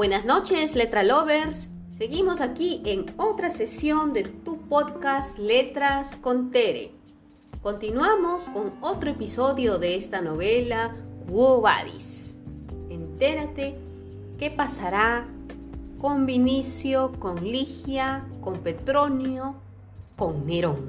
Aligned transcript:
Buenas 0.00 0.24
noches, 0.24 0.76
letra 0.76 1.02
lovers. 1.02 1.68
Seguimos 1.92 2.40
aquí 2.40 2.80
en 2.86 3.04
otra 3.18 3.50
sesión 3.50 4.14
de 4.14 4.22
tu 4.22 4.56
podcast 4.62 5.38
Letras 5.38 6.16
con 6.16 6.50
Tere. 6.50 6.92
Continuamos 7.60 8.44
con 8.44 8.72
otro 8.80 9.10
episodio 9.10 9.78
de 9.78 9.96
esta 9.96 10.22
novela 10.22 10.96
Quo. 11.28 11.62
Entérate 12.88 13.74
qué 14.38 14.50
pasará 14.50 15.26
con 16.00 16.24
Vinicio, 16.24 17.12
con 17.18 17.44
Ligia, 17.44 18.26
con 18.40 18.60
Petronio, 18.60 19.56
con 20.16 20.46
Nerón. 20.46 20.86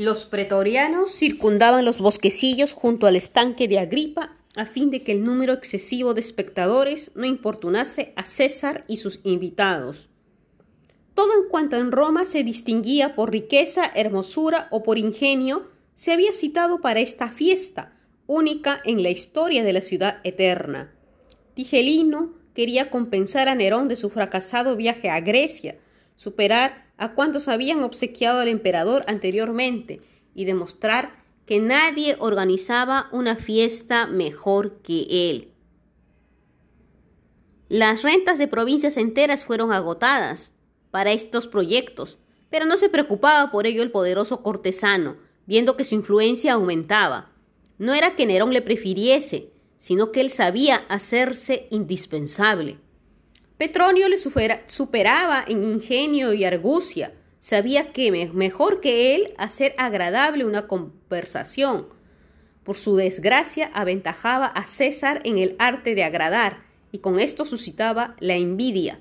Los 0.00 0.24
pretorianos 0.24 1.12
circundaban 1.12 1.84
los 1.84 2.00
bosquecillos 2.00 2.72
junto 2.72 3.06
al 3.06 3.16
estanque 3.16 3.68
de 3.68 3.78
Agripa 3.78 4.34
a 4.56 4.64
fin 4.64 4.90
de 4.90 5.02
que 5.02 5.12
el 5.12 5.22
número 5.22 5.52
excesivo 5.52 6.14
de 6.14 6.22
espectadores 6.22 7.10
no 7.14 7.26
importunase 7.26 8.14
a 8.16 8.24
César 8.24 8.82
y 8.88 8.96
sus 8.96 9.20
invitados. 9.24 10.08
Todo 11.14 11.34
en 11.34 11.50
cuanto 11.50 11.76
en 11.76 11.92
Roma 11.92 12.24
se 12.24 12.42
distinguía 12.42 13.14
por 13.14 13.30
riqueza, 13.30 13.90
hermosura 13.94 14.68
o 14.70 14.82
por 14.82 14.96
ingenio, 14.96 15.68
se 15.92 16.14
había 16.14 16.32
citado 16.32 16.80
para 16.80 17.00
esta 17.00 17.30
fiesta, 17.30 17.92
única 18.26 18.80
en 18.86 19.02
la 19.02 19.10
historia 19.10 19.64
de 19.64 19.74
la 19.74 19.82
ciudad 19.82 20.20
eterna. 20.24 20.94
Tigelino 21.52 22.32
quería 22.54 22.88
compensar 22.88 23.50
a 23.50 23.54
Nerón 23.54 23.86
de 23.88 23.96
su 23.96 24.08
fracasado 24.08 24.76
viaje 24.76 25.10
a 25.10 25.20
Grecia, 25.20 25.76
superar 26.16 26.89
a 27.00 27.14
cuantos 27.14 27.48
habían 27.48 27.82
obsequiado 27.82 28.40
al 28.40 28.48
emperador 28.48 29.02
anteriormente 29.08 30.00
y 30.34 30.44
demostrar 30.44 31.14
que 31.46 31.58
nadie 31.58 32.14
organizaba 32.20 33.08
una 33.10 33.36
fiesta 33.36 34.06
mejor 34.06 34.82
que 34.82 35.30
él. 35.30 35.50
Las 37.70 38.02
rentas 38.02 38.38
de 38.38 38.48
provincias 38.48 38.98
enteras 38.98 39.44
fueron 39.44 39.72
agotadas 39.72 40.52
para 40.90 41.12
estos 41.12 41.48
proyectos, 41.48 42.18
pero 42.50 42.66
no 42.66 42.76
se 42.76 42.90
preocupaba 42.90 43.50
por 43.50 43.66
ello 43.66 43.82
el 43.82 43.90
poderoso 43.90 44.42
cortesano, 44.42 45.16
viendo 45.46 45.78
que 45.78 45.84
su 45.84 45.94
influencia 45.94 46.52
aumentaba. 46.52 47.30
No 47.78 47.94
era 47.94 48.14
que 48.14 48.26
Nerón 48.26 48.52
le 48.52 48.60
prefiriese, 48.60 49.50
sino 49.78 50.12
que 50.12 50.20
él 50.20 50.30
sabía 50.30 50.84
hacerse 50.90 51.66
indispensable. 51.70 52.78
Petronio 53.60 54.08
le 54.08 54.16
superaba 54.16 55.44
en 55.46 55.64
ingenio 55.64 56.32
y 56.32 56.46
argucia. 56.46 57.12
Sabía 57.40 57.92
que 57.92 58.10
mejor 58.32 58.80
que 58.80 59.14
él 59.14 59.34
hacer 59.36 59.74
agradable 59.76 60.46
una 60.46 60.66
conversación. 60.66 61.86
Por 62.64 62.78
su 62.78 62.96
desgracia 62.96 63.70
aventajaba 63.74 64.46
a 64.46 64.64
César 64.64 65.20
en 65.24 65.36
el 65.36 65.56
arte 65.58 65.94
de 65.94 66.04
agradar 66.04 66.64
y 66.90 67.00
con 67.00 67.18
esto 67.18 67.44
suscitaba 67.44 68.16
la 68.18 68.34
envidia. 68.34 68.98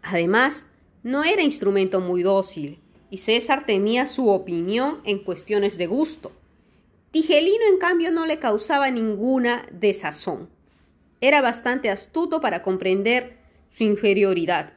Además, 0.00 0.66
no 1.02 1.24
era 1.24 1.42
instrumento 1.42 2.00
muy 2.00 2.22
dócil 2.22 2.78
y 3.10 3.16
César 3.16 3.66
temía 3.66 4.06
su 4.06 4.28
opinión 4.28 5.00
en 5.02 5.18
cuestiones 5.24 5.76
de 5.76 5.88
gusto. 5.88 6.30
Tigelino, 7.10 7.64
en 7.68 7.78
cambio, 7.78 8.12
no 8.12 8.26
le 8.26 8.38
causaba 8.38 8.92
ninguna 8.92 9.66
desazón. 9.72 10.48
Era 11.20 11.42
bastante 11.42 11.90
astuto 11.90 12.40
para 12.40 12.62
comprender 12.62 13.37
su 13.70 13.84
inferioridad. 13.84 14.74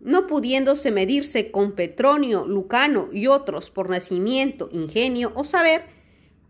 No 0.00 0.26
pudiéndose 0.26 0.90
medirse 0.90 1.50
con 1.50 1.72
Petronio, 1.72 2.46
Lucano 2.46 3.08
y 3.12 3.26
otros 3.26 3.70
por 3.70 3.90
nacimiento, 3.90 4.68
ingenio 4.72 5.32
o 5.34 5.44
saber, 5.44 5.82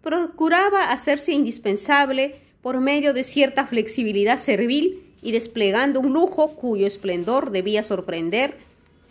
procuraba 0.03 0.91
hacerse 0.91 1.33
indispensable 1.33 2.37
por 2.61 2.81
medio 2.81 3.15
de 3.15 3.25
cierta 3.25 3.67
flexibilidad 3.67 4.39
servil 4.39 5.03
y 5.23 5.33
desplegando 5.33 6.01
un 6.01 6.13
lujo 6.13 6.55
cuyo 6.57 6.87
esplendor 6.87 7.51
debía 7.51 7.83
sorprender 7.83 8.57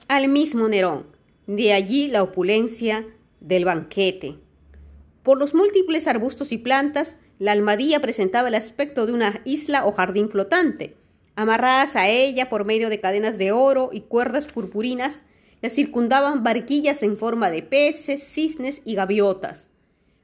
al 0.08 0.28
mismo 0.28 0.68
Nerón. 0.68 1.06
De 1.48 1.74
allí 1.74 2.08
la 2.08 2.24
opulencia 2.24 3.06
del 3.40 3.66
banquete. 3.66 4.36
Por 5.24 5.38
los 5.40 5.54
múltiples 5.54 6.08
arbustos 6.08 6.52
y 6.52 6.58
plantas, 6.58 7.16
la 7.40 7.52
almadía 7.52 8.02
presentaba 8.02 8.48
el 8.48 8.56
aspecto 8.56 9.06
de 9.06 9.14
una 9.14 9.42
isla 9.46 9.86
o 9.86 9.92
jardín 9.92 10.30
flotante. 10.30 10.96
Amarradas 11.38 11.96
a 11.96 12.10
ella 12.10 12.50
por 12.50 12.66
medio 12.66 12.90
de 12.90 13.00
cadenas 13.00 13.38
de 13.38 13.52
oro 13.52 13.92
y 13.94 14.02
cuerdas 14.02 14.48
purpurinas, 14.48 15.22
la 15.62 15.70
circundaban 15.70 16.42
barquillas 16.42 17.04
en 17.04 17.16
forma 17.16 17.52
de 17.52 17.62
peces, 17.62 18.24
cisnes 18.24 18.82
y 18.86 18.96
gaviotas. 18.96 19.70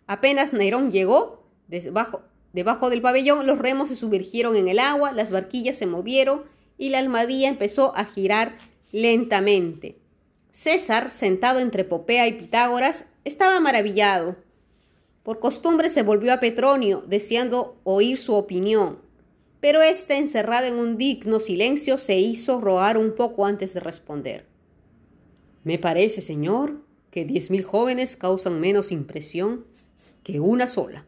Apenas 0.08 0.54
Nerón 0.54 0.92
llegó, 0.92 1.44
debajo, 1.68 2.24
debajo 2.52 2.90
del 2.90 3.04
pabellón 3.04 3.46
los 3.46 3.60
remos 3.60 3.90
se 3.90 3.96
sumergieron 3.96 4.56
en 4.56 4.68
el 4.68 4.80
agua, 4.80 5.12
las 5.12 5.30
barquillas 5.30 5.78
se 5.78 5.86
movieron 5.86 6.46
y 6.80 6.90
la 6.90 6.98
almadía 6.98 7.48
empezó 7.48 7.96
a 7.96 8.06
girar 8.06 8.56
lentamente. 8.92 10.00
César, 10.50 11.12
sentado 11.12 11.60
entre 11.60 11.84
Popea 11.84 12.28
y 12.28 12.34
Pitágoras, 12.34 13.06
estaba 13.24 13.60
maravillado. 13.60 14.36
Por 15.22 15.40
costumbre 15.40 15.92
se 15.92 16.02
volvió 16.02 16.34
a 16.34 16.40
Petronio, 16.40 17.04
deseando 17.06 17.78
oír 17.84 18.18
su 18.18 18.34
opinión 18.34 19.13
pero 19.64 19.82
éste, 19.82 20.18
encerrado 20.18 20.68
en 20.68 20.76
un 20.76 20.98
digno 20.98 21.40
silencio, 21.40 21.98
se 21.98 22.20
hizo 22.20 22.60
rogar 22.60 22.98
un 22.98 23.16
poco 23.16 23.46
antes 23.46 23.74
de 23.74 23.80
responder. 23.80 24.46
Me 25.64 25.80
parece, 25.80 26.20
señor, 26.20 26.82
que 27.12 27.24
diez 27.24 27.50
mil 27.50 27.64
jóvenes 27.64 28.18
causan 28.18 28.60
menos 28.60 28.92
impresión 28.92 29.66
que 30.22 30.42
una 30.42 30.68
sola. 30.68 31.06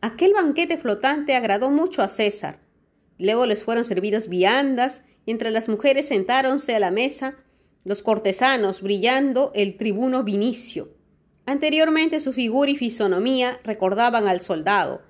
Aquel 0.00 0.32
banquete 0.32 0.76
flotante 0.76 1.36
agradó 1.36 1.70
mucho 1.70 2.02
a 2.02 2.08
César. 2.08 2.58
Luego 3.16 3.46
les 3.46 3.62
fueron 3.62 3.84
servidas 3.84 4.26
viandas 4.26 5.02
y 5.24 5.30
entre 5.30 5.52
las 5.52 5.68
mujeres 5.68 6.08
sentáronse 6.08 6.74
a 6.74 6.80
la 6.80 6.90
mesa 6.90 7.36
los 7.84 8.02
cortesanos, 8.02 8.82
brillando 8.82 9.52
el 9.54 9.76
tribuno 9.76 10.24
Vinicio. 10.24 10.96
Anteriormente 11.46 12.18
su 12.18 12.32
figura 12.32 12.72
y 12.72 12.76
fisonomía 12.76 13.60
recordaban 13.62 14.26
al 14.26 14.40
soldado, 14.40 15.02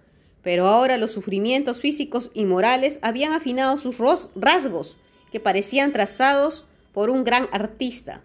pero 0.43 0.67
ahora 0.67 0.99
los 0.99 1.13
sufrimientos 1.13 1.81
físicos 1.81 2.31
y 2.35 2.45
morales 2.45 2.99
habían 3.03 3.33
afinado 3.33 3.79
sus 3.79 3.99
rasgos, 4.35 4.99
que 5.31 5.41
parecían 5.41 5.93
trazados 5.93 6.67
por 6.93 7.11
un 7.11 7.25
gran 7.25 7.49
artista. 7.53 8.23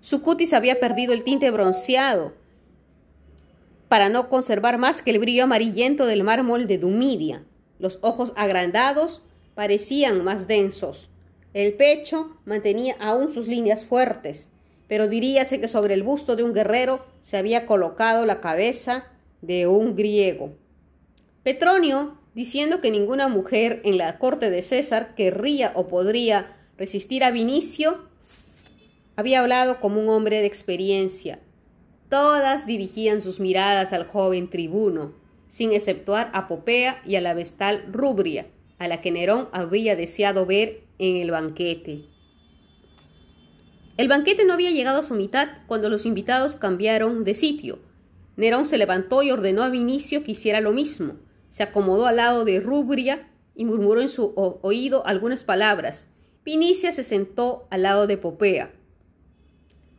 Su 0.00 0.22
cutis 0.22 0.52
había 0.52 0.80
perdido 0.80 1.12
el 1.12 1.24
tinte 1.24 1.50
bronceado, 1.50 2.32
para 3.88 4.08
no 4.08 4.28
conservar 4.28 4.78
más 4.78 5.02
que 5.02 5.10
el 5.10 5.18
brillo 5.18 5.44
amarillento 5.44 6.06
del 6.06 6.22
mármol 6.22 6.66
de 6.66 6.78
Dumidia. 6.78 7.44
Los 7.78 7.98
ojos 8.02 8.32
agrandados 8.36 9.22
parecían 9.54 10.22
más 10.24 10.46
densos. 10.46 11.08
El 11.54 11.74
pecho 11.74 12.36
mantenía 12.44 12.96
aún 13.00 13.32
sus 13.32 13.48
líneas 13.48 13.86
fuertes, 13.86 14.50
pero 14.88 15.08
diríase 15.08 15.60
que 15.60 15.68
sobre 15.68 15.94
el 15.94 16.02
busto 16.02 16.36
de 16.36 16.44
un 16.44 16.52
guerrero 16.52 17.04
se 17.22 17.38
había 17.38 17.66
colocado 17.66 18.26
la 18.26 18.40
cabeza 18.40 19.06
de 19.40 19.66
un 19.66 19.96
griego. 19.96 20.52
Petronio, 21.48 22.18
diciendo 22.34 22.82
que 22.82 22.90
ninguna 22.90 23.26
mujer 23.26 23.80
en 23.82 23.96
la 23.96 24.18
corte 24.18 24.50
de 24.50 24.60
César 24.60 25.14
querría 25.14 25.72
o 25.74 25.88
podría 25.88 26.58
resistir 26.76 27.24
a 27.24 27.30
Vinicio, 27.30 28.06
había 29.16 29.40
hablado 29.40 29.80
como 29.80 29.98
un 29.98 30.10
hombre 30.10 30.40
de 30.42 30.46
experiencia. 30.46 31.38
Todas 32.10 32.66
dirigían 32.66 33.22
sus 33.22 33.40
miradas 33.40 33.94
al 33.94 34.06
joven 34.06 34.50
tribuno, 34.50 35.14
sin 35.46 35.72
exceptuar 35.72 36.30
a 36.34 36.48
Popea 36.48 37.00
y 37.06 37.16
a 37.16 37.22
la 37.22 37.32
vestal 37.32 37.86
Rubria, 37.90 38.44
a 38.78 38.86
la 38.86 39.00
que 39.00 39.10
Nerón 39.10 39.48
había 39.52 39.96
deseado 39.96 40.44
ver 40.44 40.82
en 40.98 41.16
el 41.16 41.30
banquete. 41.30 42.04
El 43.96 44.08
banquete 44.08 44.44
no 44.44 44.52
había 44.52 44.70
llegado 44.70 44.98
a 44.98 45.02
su 45.02 45.14
mitad 45.14 45.48
cuando 45.66 45.88
los 45.88 46.04
invitados 46.04 46.56
cambiaron 46.56 47.24
de 47.24 47.34
sitio. 47.34 47.78
Nerón 48.36 48.66
se 48.66 48.76
levantó 48.76 49.22
y 49.22 49.30
ordenó 49.30 49.62
a 49.62 49.70
Vinicio 49.70 50.22
que 50.22 50.32
hiciera 50.32 50.60
lo 50.60 50.72
mismo. 50.72 51.14
Se 51.48 51.62
acomodó 51.62 52.06
al 52.06 52.16
lado 52.16 52.44
de 52.44 52.60
Rubria 52.60 53.28
y 53.54 53.64
murmuró 53.64 54.00
en 54.00 54.08
su 54.08 54.32
oído 54.36 55.06
algunas 55.06 55.44
palabras. 55.44 56.08
Vinicia 56.44 56.92
se 56.92 57.04
sentó 57.04 57.66
al 57.70 57.82
lado 57.82 58.06
de 58.06 58.16
Popea. 58.16 58.72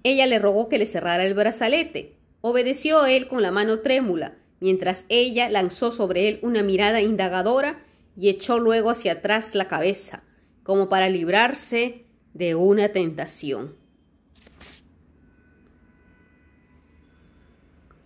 Ella 0.04 0.26
le 0.28 0.40
rogó 0.40 0.70
que 0.70 0.78
le 0.78 0.86
cerrara 0.86 1.26
el 1.26 1.34
brazalete. 1.34 2.16
Obedeció 2.42 3.06
él 3.06 3.28
con 3.28 3.42
la 3.42 3.52
mano 3.52 3.80
trémula, 3.80 4.38
mientras 4.60 5.04
ella 5.10 5.50
lanzó 5.50 5.92
sobre 5.92 6.30
él 6.30 6.40
una 6.42 6.64
mirada 6.64 7.02
indagadora 7.02 7.84
y 8.16 8.30
echó 8.30 8.60
luego 8.60 8.90
hacia 8.90 9.14
atrás 9.14 9.56
la 9.56 9.68
cabeza, 9.68 10.24
como 10.64 10.90
para 10.90 11.10
librarse 11.10 12.06
de 12.34 12.56
una 12.56 12.90
tentación. 12.90 13.76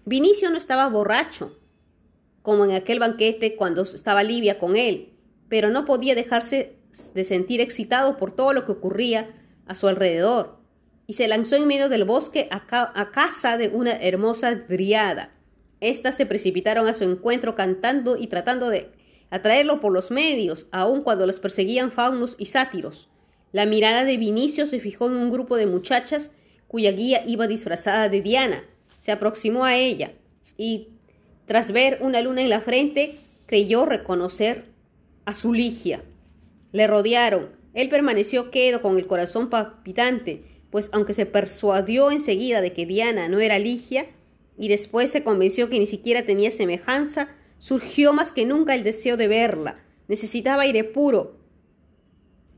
Vinicio 0.05 0.49
no 0.49 0.57
estaba 0.57 0.89
borracho, 0.89 1.57
como 2.43 2.65
en 2.65 2.71
aquel 2.71 2.99
banquete 2.99 3.55
cuando 3.55 3.81
estaba 3.81 4.21
Livia 4.21 4.59
con 4.59 4.75
él, 4.75 5.13
pero 5.49 5.71
no 5.71 5.85
podía 5.85 6.13
dejarse 6.13 6.75
de 7.15 7.23
sentir 7.23 7.59
excitado 7.59 8.17
por 8.17 8.35
todo 8.35 8.53
lo 8.53 8.65
que 8.65 8.73
ocurría 8.73 9.33
a 9.65 9.73
su 9.73 9.87
alrededor, 9.87 10.59
y 11.07 11.13
se 11.13 11.27
lanzó 11.27 11.55
en 11.55 11.67
medio 11.67 11.89
del 11.89 12.05
bosque 12.05 12.47
a, 12.51 12.65
casa 13.11 13.57
de 13.57 13.69
una 13.69 13.91
hermosa 13.91 14.55
driada. 14.55 15.31
Estas 15.79 16.15
se 16.15 16.25
precipitaron 16.25 16.87
a 16.87 16.93
su 16.93 17.03
encuentro 17.03 17.55
cantando 17.55 18.15
y 18.15 18.27
tratando 18.27 18.69
de 18.69 18.91
atraerlo 19.29 19.79
por 19.79 19.91
los 19.91 20.11
medios, 20.11 20.67
aun 20.71 21.01
cuando 21.01 21.25
los 21.25 21.39
perseguían 21.39 21.91
faunos 21.91 22.35
y 22.37 22.45
sátiros. 22.45 23.09
La 23.51 23.65
mirada 23.65 24.05
de 24.05 24.17
Vinicio 24.17 24.65
se 24.65 24.79
fijó 24.79 25.07
en 25.07 25.15
un 25.15 25.29
grupo 25.29 25.57
de 25.57 25.67
muchachas 25.67 26.31
cuya 26.67 26.91
guía 26.91 27.23
iba 27.25 27.47
disfrazada 27.47 28.09
de 28.09 28.21
Diana. 28.21 28.63
Se 28.99 29.11
aproximó 29.11 29.65
a 29.65 29.75
ella 29.75 30.13
y, 30.57 30.89
tras 31.45 31.71
ver 31.71 31.97
una 32.01 32.21
luna 32.21 32.41
en 32.41 32.49
la 32.49 32.61
frente, 32.61 33.15
creyó 33.45 33.85
reconocer 33.85 34.65
a 35.25 35.35
su 35.35 35.53
Ligia. 35.53 36.03
Le 36.71 36.87
rodearon. 36.87 37.49
Él 37.73 37.89
permaneció 37.89 38.51
quedo 38.51 38.81
con 38.81 38.97
el 38.97 39.07
corazón 39.07 39.49
palpitante, 39.49 40.43
pues 40.69 40.89
aunque 40.93 41.13
se 41.13 41.25
persuadió 41.25 42.11
enseguida 42.11 42.61
de 42.61 42.71
que 42.71 42.85
Diana 42.85 43.27
no 43.27 43.39
era 43.39 43.59
Ligia, 43.59 44.07
y 44.57 44.69
después 44.69 45.11
se 45.11 45.23
convenció 45.23 45.69
que 45.69 45.79
ni 45.79 45.85
siquiera 45.85 46.25
tenía 46.25 46.51
semejanza, 46.51 47.29
surgió 47.57 48.13
más 48.13 48.31
que 48.31 48.45
nunca 48.45 48.75
el 48.75 48.83
deseo 48.83 49.17
de 49.17 49.27
verla. 49.27 49.79
Necesitaba 50.07 50.63
aire 50.63 50.83
puro. 50.83 51.37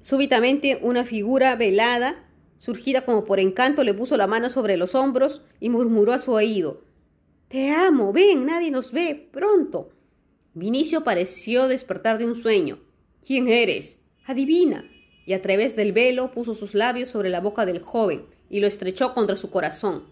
Súbitamente 0.01 0.77
una 0.81 1.05
figura 1.05 1.55
velada, 1.55 2.25
surgida 2.57 3.05
como 3.05 3.23
por 3.25 3.39
encanto, 3.39 3.83
le 3.83 3.93
puso 3.93 4.17
la 4.17 4.27
mano 4.27 4.49
sobre 4.49 4.77
los 4.77 4.93
hombros 4.93 5.41
y 5.59 5.69
murmuró 5.69 6.13
a 6.13 6.19
su 6.19 6.33
oído 6.33 6.85
Te 7.47 7.71
amo, 7.71 8.11
ven, 8.11 8.45
nadie 8.45 8.71
nos 8.71 8.91
ve, 8.91 9.29
pronto. 9.31 9.89
Vinicio 10.53 11.03
pareció 11.03 11.67
despertar 11.67 12.17
de 12.17 12.25
un 12.25 12.35
sueño. 12.35 12.79
¿Quién 13.25 13.47
eres? 13.47 14.01
Adivina. 14.25 14.89
Y 15.25 15.33
a 15.33 15.41
través 15.41 15.75
del 15.75 15.91
velo 15.91 16.31
puso 16.31 16.53
sus 16.53 16.73
labios 16.73 17.09
sobre 17.09 17.29
la 17.29 17.41
boca 17.41 17.65
del 17.65 17.79
joven 17.79 18.25
y 18.49 18.59
lo 18.59 18.67
estrechó 18.67 19.13
contra 19.13 19.37
su 19.37 19.49
corazón. 19.49 20.05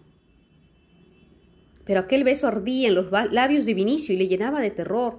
Pero 1.84 2.00
aquel 2.00 2.24
beso 2.24 2.46
ardía 2.46 2.88
en 2.88 2.94
los 2.94 3.10
labios 3.32 3.66
de 3.66 3.74
Vinicio 3.74 4.14
y 4.14 4.18
le 4.18 4.28
llenaba 4.28 4.60
de 4.60 4.70
terror. 4.70 5.18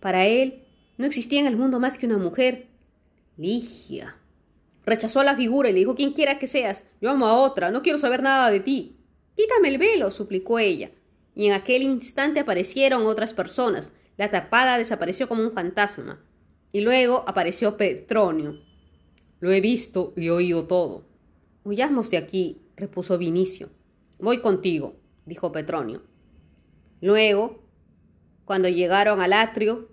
Para 0.00 0.26
él 0.26 0.64
no 0.98 1.06
existía 1.06 1.40
en 1.40 1.46
el 1.46 1.56
mundo 1.56 1.78
más 1.80 1.98
que 1.98 2.06
una 2.06 2.18
mujer. 2.18 2.68
Ligia. 3.36 4.16
Rechazó 4.84 5.22
la 5.22 5.36
figura 5.36 5.68
y 5.68 5.72
le 5.72 5.80
dijo 5.80 5.94
quien 5.94 6.12
quiera 6.12 6.38
que 6.38 6.46
seas, 6.46 6.84
yo 7.00 7.10
amo 7.10 7.26
a 7.26 7.34
otra, 7.34 7.70
no 7.70 7.82
quiero 7.82 7.98
saber 7.98 8.22
nada 8.22 8.50
de 8.50 8.60
ti. 8.60 8.96
Quítame 9.34 9.68
el 9.68 9.78
velo, 9.78 10.10
suplicó 10.10 10.58
ella. 10.58 10.90
Y 11.36 11.46
en 11.46 11.52
aquel 11.52 11.82
instante 11.82 12.40
aparecieron 12.40 13.06
otras 13.06 13.32
personas. 13.32 13.92
La 14.16 14.32
tapada 14.32 14.78
desapareció 14.78 15.28
como 15.28 15.42
un 15.42 15.52
fantasma. 15.52 16.20
Y 16.72 16.80
luego 16.80 17.22
apareció 17.28 17.76
Petronio. 17.76 18.58
Lo 19.38 19.52
he 19.52 19.60
visto 19.60 20.12
y 20.16 20.30
oído 20.30 20.66
todo. 20.66 21.06
Huyamos 21.62 22.10
de 22.10 22.16
aquí, 22.16 22.62
repuso 22.74 23.16
Vinicio. 23.18 23.70
Voy 24.18 24.40
contigo 24.40 24.96
dijo 25.26 25.52
Petronio. 25.52 26.02
Luego, 27.02 27.62
cuando 28.46 28.68
llegaron 28.68 29.20
al 29.20 29.34
atrio, 29.34 29.90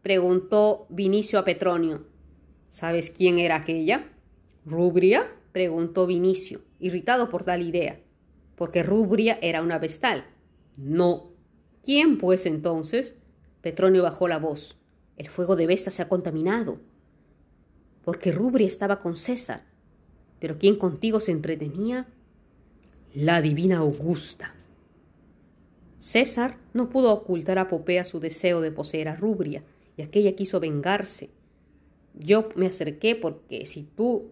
preguntó 0.00 0.86
Vinicio 0.88 1.38
a 1.38 1.44
Petronio. 1.44 2.06
¿Sabes 2.68 3.10
quién 3.10 3.38
era 3.38 3.56
aquella? 3.56 4.08
¿Rubria? 4.64 5.30
preguntó 5.52 6.06
Vinicio, 6.06 6.60
irritado 6.78 7.28
por 7.28 7.44
tal 7.44 7.62
idea, 7.62 8.00
porque 8.54 8.82
Rubria 8.82 9.38
era 9.42 9.62
una 9.62 9.78
vestal. 9.78 10.24
No. 10.78 11.32
¿Quién, 11.82 12.18
pues, 12.18 12.46
entonces? 12.46 13.16
Petronio 13.60 14.04
bajó 14.04 14.28
la 14.28 14.38
voz. 14.38 14.78
El 15.16 15.28
fuego 15.28 15.56
de 15.56 15.66
Vesta 15.66 15.90
se 15.90 16.02
ha 16.02 16.08
contaminado. 16.08 16.78
Porque 18.04 18.30
Rubria 18.30 18.66
estaba 18.66 19.00
con 19.00 19.16
César. 19.16 19.64
Pero 20.38 20.56
¿quién 20.58 20.76
contigo 20.76 21.18
se 21.18 21.32
entretenía? 21.32 22.06
La 23.12 23.42
divina 23.42 23.78
Augusta. 23.78 24.54
César 25.98 26.58
no 26.72 26.88
pudo 26.90 27.12
ocultar 27.12 27.58
a 27.58 27.66
Popea 27.66 28.04
su 28.04 28.20
deseo 28.20 28.60
de 28.60 28.70
poseer 28.70 29.08
a 29.08 29.16
Rubria, 29.16 29.64
y 29.96 30.02
aquella 30.02 30.36
quiso 30.36 30.60
vengarse. 30.60 31.30
Yo 32.14 32.50
me 32.54 32.66
acerqué 32.66 33.16
porque 33.16 33.66
si 33.66 33.82
tú 33.82 34.30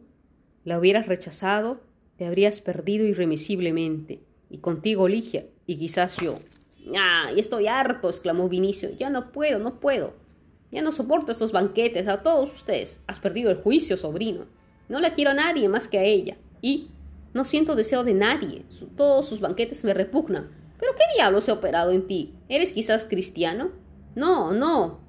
la 0.64 0.78
hubieras 0.78 1.08
rechazado, 1.08 1.80
te 2.16 2.24
habrías 2.24 2.60
perdido 2.60 3.04
irremisiblemente, 3.04 4.20
y 4.48 4.58
contigo 4.58 5.08
Ligia, 5.08 5.46
y 5.66 5.76
quizás 5.76 6.16
yo. 6.16 6.38
¡Ah! 6.96 7.30
Y 7.34 7.40
estoy 7.40 7.66
harto, 7.66 8.08
exclamó 8.08 8.48
Vinicio. 8.48 8.90
Ya 8.96 9.10
no 9.10 9.32
puedo, 9.32 9.58
no 9.58 9.80
puedo. 9.80 10.14
Ya 10.70 10.82
no 10.82 10.92
soporto 10.92 11.32
estos 11.32 11.52
banquetes 11.52 12.08
a 12.08 12.22
todos 12.22 12.52
ustedes. 12.52 13.00
Has 13.06 13.20
perdido 13.20 13.50
el 13.50 13.58
juicio, 13.58 13.96
sobrino. 13.96 14.46
No 14.88 15.00
la 15.00 15.14
quiero 15.14 15.30
a 15.30 15.34
nadie 15.34 15.68
más 15.68 15.88
que 15.88 15.98
a 15.98 16.04
ella. 16.04 16.36
Y 16.62 16.90
no 17.34 17.44
siento 17.44 17.74
deseo 17.74 18.04
de 18.04 18.14
nadie. 18.14 18.64
Todos 18.96 19.28
sus 19.28 19.40
banquetes 19.40 19.84
me 19.84 19.94
repugnan. 19.94 20.50
¿Pero 20.78 20.92
qué 20.94 21.04
diablo 21.16 21.40
se 21.40 21.50
ha 21.50 21.54
operado 21.54 21.90
en 21.90 22.06
ti? 22.06 22.34
¿Eres 22.48 22.72
quizás 22.72 23.04
cristiano? 23.04 23.70
No, 24.14 24.52
no. 24.52 25.00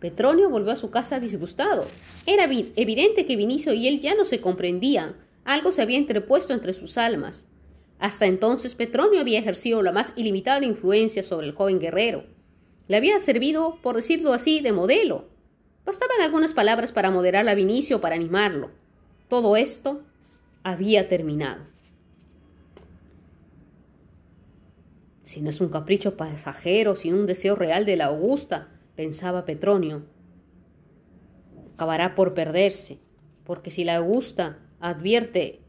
Petronio 0.00 0.50
volvió 0.50 0.72
a 0.72 0.76
su 0.76 0.90
casa 0.90 1.20
disgustado. 1.20 1.86
Era 2.26 2.44
evidente 2.44 3.24
que 3.24 3.36
Vinicio 3.36 3.72
y 3.72 3.88
él 3.88 4.00
ya 4.00 4.14
no 4.14 4.24
se 4.24 4.40
comprendían. 4.40 5.16
Algo 5.44 5.72
se 5.72 5.82
había 5.82 5.98
entrepuesto 5.98 6.52
entre 6.52 6.72
sus 6.72 6.98
almas. 6.98 7.46
Hasta 7.98 8.26
entonces 8.26 8.74
Petronio 8.74 9.20
había 9.20 9.38
ejercido 9.38 9.82
la 9.82 9.92
más 9.92 10.12
ilimitada 10.16 10.64
influencia 10.64 11.22
sobre 11.22 11.46
el 11.46 11.54
joven 11.54 11.78
guerrero. 11.78 12.24
Le 12.88 12.96
había 12.96 13.18
servido, 13.18 13.78
por 13.82 13.96
decirlo 13.96 14.32
así, 14.32 14.60
de 14.60 14.72
modelo. 14.72 15.24
Bastaban 15.84 16.20
algunas 16.20 16.52
palabras 16.52 16.92
para 16.92 17.10
moderar 17.10 17.48
a 17.48 17.54
Vinicio 17.54 18.00
para 18.00 18.16
animarlo. 18.16 18.70
Todo 19.28 19.56
esto 19.56 20.02
había 20.62 21.08
terminado. 21.08 21.64
Si 25.22 25.40
no 25.40 25.50
es 25.50 25.60
un 25.60 25.68
capricho 25.68 26.16
pasajero, 26.16 26.94
sino 26.94 27.16
un 27.16 27.26
deseo 27.26 27.56
real 27.56 27.84
de 27.84 27.96
la 27.96 28.06
Augusta, 28.06 28.68
pensaba 28.94 29.44
Petronio. 29.44 30.04
Acabará 31.74 32.14
por 32.14 32.34
perderse, 32.34 32.98
porque 33.44 33.70
si 33.70 33.84
la 33.84 33.96
Augusta 33.96 34.58
advierte 34.80 35.60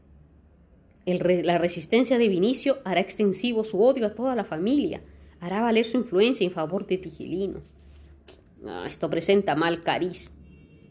la 1.14 1.58
resistencia 1.58 2.18
de 2.18 2.28
Vinicio, 2.28 2.78
hará 2.84 3.00
extensivo 3.00 3.64
su 3.64 3.82
odio 3.82 4.06
a 4.06 4.14
toda 4.14 4.34
la 4.34 4.44
familia, 4.44 5.02
hará 5.40 5.62
valer 5.62 5.84
su 5.84 5.96
influencia 5.96 6.44
en 6.44 6.50
favor 6.50 6.86
de 6.86 6.98
Tigilino. 6.98 7.62
Esto 8.86 9.08
presenta 9.08 9.54
mal 9.54 9.80
cariz. 9.80 10.32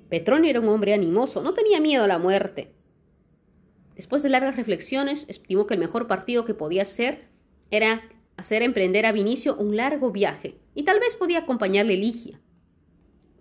Petronio 0.10 0.50
era 0.50 0.62
un 0.62 0.70
hombre 0.70 0.94
animoso, 0.94 1.42
no 1.42 1.54
tenía 1.54 1.82
miedo 1.82 2.06
a 2.06 2.08
la 2.08 2.18
muerte. 2.18 2.72
Después 3.96 4.24
de 4.24 4.30
largas 4.30 4.56
reflexiones, 4.56 5.26
estimó 5.28 5.68
que 5.68 5.74
el 5.74 5.80
mejor 5.80 6.08
partido 6.08 6.46
que 6.46 6.54
podía 6.54 6.86
ser 6.86 7.28
era 7.72 8.02
hacer 8.38 8.62
emprender 8.62 9.06
a 9.06 9.12
Vinicio 9.12 9.56
un 9.58 9.76
largo 9.76 10.12
viaje, 10.12 10.56
y 10.76 10.84
tal 10.84 11.00
vez 11.00 11.16
podía 11.16 11.40
acompañarle 11.40 11.98
Ligia. 11.98 12.40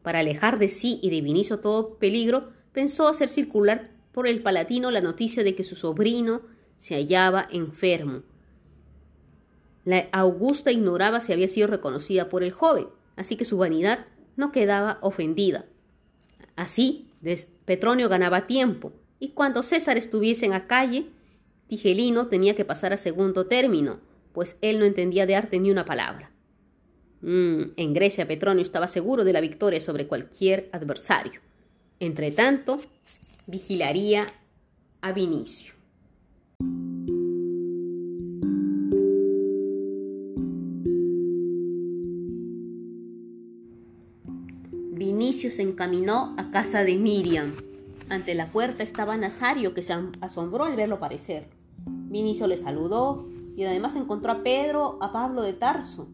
Para 0.02 0.20
alejar 0.20 0.58
de 0.58 0.68
sí 0.68 0.98
y 1.02 1.10
de 1.10 1.20
Vinicio 1.20 1.60
todo 1.60 1.98
peligro, 1.98 2.50
pensó 2.72 3.06
hacer 3.06 3.28
circular 3.28 3.90
por 4.12 4.26
el 4.26 4.42
palatino 4.42 4.90
la 4.90 5.00
noticia 5.00 5.44
de 5.44 5.54
que 5.54 5.62
su 5.64 5.76
sobrino 5.76 6.42
se 6.78 6.94
hallaba 6.94 7.48
enfermo. 7.50 8.22
La 9.84 10.08
Augusta 10.12 10.72
ignoraba 10.72 11.20
si 11.20 11.32
había 11.32 11.48
sido 11.48 11.68
reconocida 11.68 12.28
por 12.28 12.42
el 12.42 12.50
joven, 12.50 12.88
así 13.14 13.36
que 13.36 13.44
su 13.44 13.58
vanidad 13.58 14.06
no 14.36 14.52
quedaba 14.52 14.98
ofendida. 15.00 15.64
Así, 16.56 17.10
Petronio 17.64 18.08
ganaba 18.08 18.46
tiempo, 18.46 18.92
y 19.18 19.28
cuando 19.30 19.62
César 19.62 19.96
estuviese 19.96 20.44
en 20.44 20.52
la 20.52 20.66
calle, 20.66 21.06
Tigelino 21.68 22.26
tenía 22.26 22.54
que 22.54 22.64
pasar 22.64 22.92
a 22.92 22.96
segundo 22.96 23.46
término, 23.46 24.00
pues 24.32 24.58
él 24.60 24.78
no 24.78 24.84
entendía 24.84 25.26
de 25.26 25.36
arte 25.36 25.58
ni 25.58 25.70
una 25.70 25.84
palabra. 25.84 26.30
Mm, 27.22 27.72
en 27.76 27.94
Grecia 27.94 28.26
Petronio 28.26 28.62
estaba 28.62 28.88
seguro 28.88 29.24
de 29.24 29.32
la 29.32 29.40
victoria 29.40 29.80
sobre 29.80 30.06
cualquier 30.06 30.68
adversario. 30.72 31.40
Entretanto, 31.98 32.80
vigilaría 33.46 34.26
a 35.00 35.12
Vinicio. 35.12 35.75
Vinicio 44.96 45.50
se 45.50 45.60
encaminó 45.60 46.34
a 46.38 46.50
casa 46.50 46.82
de 46.82 46.96
Miriam. 46.96 47.52
Ante 48.08 48.34
la 48.34 48.50
puerta 48.50 48.82
estaba 48.82 49.18
Nazario, 49.18 49.74
que 49.74 49.82
se 49.82 49.94
asombró 50.22 50.64
al 50.64 50.74
verlo 50.74 50.94
aparecer. 50.94 51.50
Vinicio 51.84 52.46
le 52.46 52.56
saludó, 52.56 53.28
y 53.56 53.64
además 53.64 53.94
encontró 53.94 54.32
a 54.32 54.42
Pedro, 54.42 54.96
a 55.02 55.12
Pablo 55.12 55.42
de 55.42 55.52
Tarso. 55.52 56.08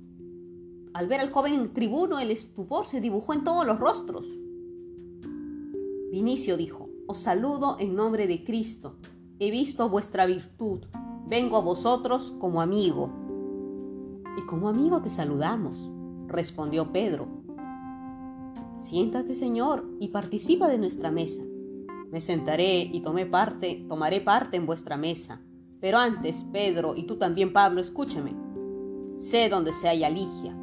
Al 0.94 1.06
ver 1.06 1.20
al 1.20 1.30
joven 1.30 1.72
tribuno, 1.72 2.18
el 2.18 2.32
estupor 2.32 2.84
se 2.84 3.00
dibujó 3.00 3.34
en 3.34 3.44
todos 3.44 3.64
los 3.64 3.78
rostros. 3.78 4.26
Vinicio 6.10 6.56
dijo, 6.56 6.90
Os 7.06 7.20
saludo 7.20 7.76
en 7.78 7.94
nombre 7.94 8.26
de 8.26 8.42
Cristo. 8.42 8.96
He 9.44 9.50
visto 9.50 9.88
vuestra 9.88 10.24
virtud. 10.24 10.84
Vengo 11.26 11.56
a 11.56 11.60
vosotros 11.60 12.32
como 12.38 12.60
amigo. 12.60 13.10
Y 14.36 14.46
como 14.46 14.68
amigo 14.68 15.02
te 15.02 15.10
saludamos, 15.10 15.90
respondió 16.28 16.92
Pedro. 16.92 17.26
Siéntate, 18.78 19.34
Señor, 19.34 19.84
y 19.98 20.08
participa 20.08 20.68
de 20.68 20.78
nuestra 20.78 21.10
mesa. 21.10 21.42
Me 22.10 22.20
sentaré 22.20 22.82
y 22.82 23.00
tomé 23.00 23.26
parte, 23.26 23.84
tomaré 23.88 24.20
parte 24.20 24.56
en 24.56 24.66
vuestra 24.66 24.96
mesa 24.96 25.40
pero 25.82 25.98
antes, 25.98 26.46
Pedro 26.52 26.94
y 26.94 27.02
tú 27.02 27.16
también, 27.16 27.52
Pablo, 27.52 27.80
escúchame. 27.80 28.32
Sé 29.16 29.48
dónde 29.48 29.72
se 29.72 29.88
halla 29.88 30.08
Ligia. 30.08 30.56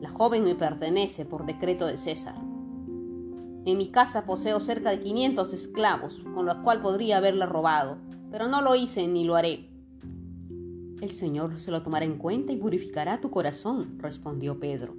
La 0.00 0.10
joven 0.10 0.42
me 0.42 0.56
pertenece 0.56 1.24
por 1.24 1.46
decreto 1.46 1.86
de 1.86 1.96
César. 1.96 2.34
En 3.64 3.78
mi 3.78 3.88
casa 3.88 4.24
poseo 4.24 4.58
cerca 4.58 4.90
de 4.90 5.00
500 5.00 5.52
esclavos, 5.52 6.20
con 6.34 6.46
los 6.46 6.56
cuales 6.56 6.82
podría 6.82 7.18
haberla 7.18 7.46
robado, 7.46 7.98
pero 8.30 8.48
no 8.48 8.60
lo 8.60 8.74
hice 8.74 9.06
ni 9.06 9.24
lo 9.24 9.36
haré. 9.36 9.68
El 11.00 11.10
Señor 11.10 11.58
se 11.60 11.70
lo 11.70 11.82
tomará 11.82 12.04
en 12.04 12.18
cuenta 12.18 12.52
y 12.52 12.56
purificará 12.56 13.20
tu 13.20 13.30
corazón, 13.30 13.98
respondió 13.98 14.58
Pedro. 14.58 14.96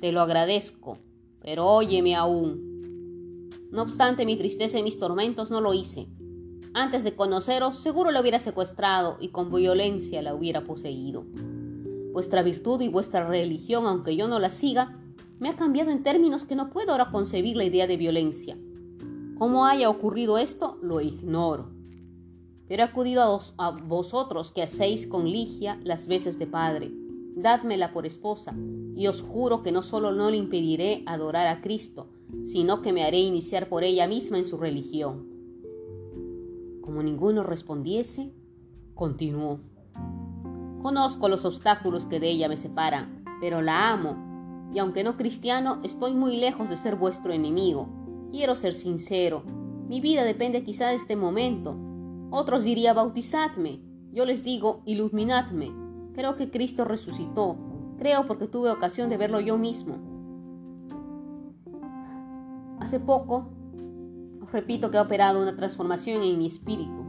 Te 0.00 0.12
lo 0.12 0.22
agradezco, 0.22 0.98
pero 1.40 1.66
óyeme 1.66 2.14
aún. 2.14 3.50
No 3.70 3.82
obstante 3.82 4.24
mi 4.24 4.36
tristeza 4.36 4.78
y 4.78 4.82
mis 4.82 4.98
tormentos 4.98 5.50
no 5.50 5.60
lo 5.60 5.74
hice. 5.74 6.08
Antes 6.72 7.04
de 7.04 7.14
conoceros, 7.14 7.76
seguro 7.76 8.10
la 8.10 8.20
hubiera 8.20 8.38
secuestrado 8.38 9.18
y 9.20 9.28
con 9.28 9.52
violencia 9.52 10.22
la 10.22 10.34
hubiera 10.34 10.64
poseído. 10.64 11.24
Vuestra 12.12 12.42
virtud 12.42 12.80
y 12.80 12.88
vuestra 12.88 13.26
religión, 13.28 13.86
aunque 13.86 14.16
yo 14.16 14.26
no 14.28 14.38
la 14.38 14.50
siga, 14.50 15.03
me 15.38 15.48
ha 15.48 15.56
cambiado 15.56 15.90
en 15.90 16.02
términos 16.02 16.44
que 16.44 16.56
no 16.56 16.70
puedo 16.70 16.92
ahora 16.92 17.10
concebir 17.10 17.56
la 17.56 17.64
idea 17.64 17.86
de 17.86 17.96
violencia. 17.96 18.58
¿Cómo 19.36 19.66
haya 19.66 19.90
ocurrido 19.90 20.38
esto? 20.38 20.78
Lo 20.82 21.00
ignoro. 21.00 21.70
Pero 22.68 22.82
he 22.82 22.86
acudido 22.86 23.22
a, 23.22 23.66
a 23.66 23.70
vosotros 23.72 24.52
que 24.52 24.62
hacéis 24.62 25.06
con 25.06 25.28
Ligia 25.28 25.80
las 25.84 26.06
veces 26.06 26.38
de 26.38 26.46
padre. 26.46 26.92
Dádmela 27.36 27.92
por 27.92 28.06
esposa, 28.06 28.54
y 28.94 29.08
os 29.08 29.22
juro 29.22 29.62
que 29.62 29.72
no 29.72 29.82
solo 29.82 30.12
no 30.12 30.30
le 30.30 30.36
impediré 30.36 31.02
adorar 31.06 31.48
a 31.48 31.60
Cristo, 31.60 32.08
sino 32.44 32.80
que 32.80 32.92
me 32.92 33.04
haré 33.04 33.18
iniciar 33.18 33.68
por 33.68 33.82
ella 33.82 34.06
misma 34.06 34.38
en 34.38 34.46
su 34.46 34.56
religión. 34.56 35.26
Como 36.80 37.02
ninguno 37.02 37.42
respondiese, 37.42 38.32
continuó. 38.94 39.58
Conozco 40.80 41.28
los 41.28 41.44
obstáculos 41.44 42.06
que 42.06 42.20
de 42.20 42.30
ella 42.30 42.48
me 42.48 42.56
separan, 42.56 43.24
pero 43.40 43.62
la 43.62 43.90
amo, 43.90 44.33
y 44.74 44.80
aunque 44.80 45.04
no 45.04 45.16
cristiano, 45.16 45.78
estoy 45.84 46.14
muy 46.14 46.36
lejos 46.36 46.68
de 46.68 46.76
ser 46.76 46.96
vuestro 46.96 47.32
enemigo. 47.32 47.88
Quiero 48.32 48.56
ser 48.56 48.74
sincero. 48.74 49.44
Mi 49.88 50.00
vida 50.00 50.24
depende 50.24 50.64
quizá 50.64 50.88
de 50.88 50.96
este 50.96 51.14
momento, 51.14 51.76
otros 52.30 52.64
dirían 52.64 52.96
bautizadme. 52.96 53.80
Yo 54.12 54.26
les 54.26 54.42
digo 54.42 54.82
iluminadme. 54.86 55.70
Creo 56.14 56.34
que 56.34 56.50
Cristo 56.50 56.84
resucitó. 56.84 57.56
Creo 57.96 58.26
porque 58.26 58.48
tuve 58.48 58.70
ocasión 58.70 59.08
de 59.08 59.16
verlo 59.16 59.38
yo 59.38 59.56
mismo. 59.56 59.98
Hace 62.80 62.98
poco, 62.98 63.50
os 64.42 64.50
repito 64.50 64.90
que 64.90 64.96
he 64.96 65.00
operado 65.00 65.40
una 65.40 65.54
transformación 65.54 66.24
en 66.24 66.38
mi 66.38 66.46
espíritu. 66.48 67.04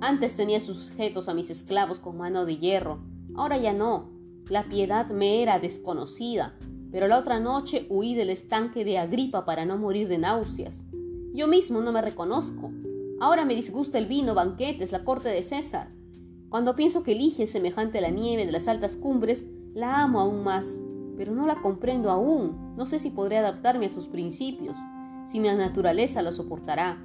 Antes 0.00 0.36
tenía 0.36 0.60
sujetos 0.60 1.28
a 1.28 1.34
mis 1.34 1.50
esclavos 1.50 2.00
con 2.00 2.16
mano 2.16 2.46
de 2.46 2.56
hierro. 2.56 3.00
Ahora 3.36 3.58
ya 3.58 3.74
no. 3.74 4.08
La 4.48 4.64
piedad 4.64 5.10
me 5.10 5.42
era 5.42 5.58
desconocida. 5.58 6.54
Pero 6.92 7.08
la 7.08 7.18
otra 7.18 7.40
noche 7.40 7.86
huí 7.88 8.14
del 8.14 8.30
estanque 8.30 8.84
de 8.84 8.98
Agripa 8.98 9.44
para 9.46 9.64
no 9.64 9.78
morir 9.78 10.08
de 10.08 10.18
náuseas. 10.18 10.82
Yo 11.32 11.48
mismo 11.48 11.80
no 11.80 11.90
me 11.90 12.02
reconozco. 12.02 12.70
Ahora 13.18 13.46
me 13.46 13.54
disgusta 13.54 13.98
el 13.98 14.06
vino, 14.06 14.34
banquetes, 14.34 14.92
la 14.92 15.02
corte 15.02 15.30
de 15.30 15.42
César. 15.42 15.88
Cuando 16.50 16.76
pienso 16.76 17.02
que 17.02 17.12
elige 17.12 17.46
semejante 17.46 17.98
a 17.98 18.02
la 18.02 18.10
nieve 18.10 18.44
de 18.44 18.52
las 18.52 18.68
altas 18.68 18.96
cumbres, 18.96 19.46
la 19.72 20.02
amo 20.02 20.20
aún 20.20 20.44
más, 20.44 20.82
pero 21.16 21.32
no 21.32 21.46
la 21.46 21.62
comprendo 21.62 22.10
aún. 22.10 22.74
No 22.76 22.84
sé 22.84 22.98
si 22.98 23.08
podré 23.08 23.38
adaptarme 23.38 23.86
a 23.86 23.90
sus 23.90 24.08
principios, 24.08 24.76
si 25.24 25.40
mi 25.40 25.48
naturaleza 25.48 26.20
lo 26.20 26.30
soportará. 26.30 27.02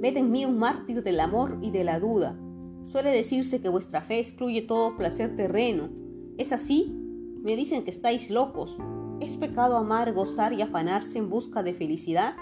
Ved 0.00 0.16
en 0.16 0.30
mí 0.30 0.44
un 0.44 0.58
mártir 0.58 1.02
del 1.02 1.18
amor 1.18 1.58
y 1.62 1.72
de 1.72 1.82
la 1.82 1.98
duda. 1.98 2.38
Suele 2.86 3.10
decirse 3.10 3.60
que 3.60 3.68
vuestra 3.68 4.02
fe 4.02 4.20
excluye 4.20 4.62
todo 4.62 4.96
placer 4.96 5.34
terreno. 5.34 5.90
¿Es 6.38 6.52
así? 6.52 7.01
Me 7.42 7.56
dicen 7.56 7.82
que 7.82 7.90
estáis 7.90 8.30
locos. 8.30 8.78
¿Es 9.18 9.36
pecado 9.36 9.76
amar, 9.76 10.12
gozar 10.12 10.52
y 10.52 10.62
afanarse 10.62 11.18
en 11.18 11.28
busca 11.28 11.64
de 11.64 11.74
felicidad? 11.74 12.36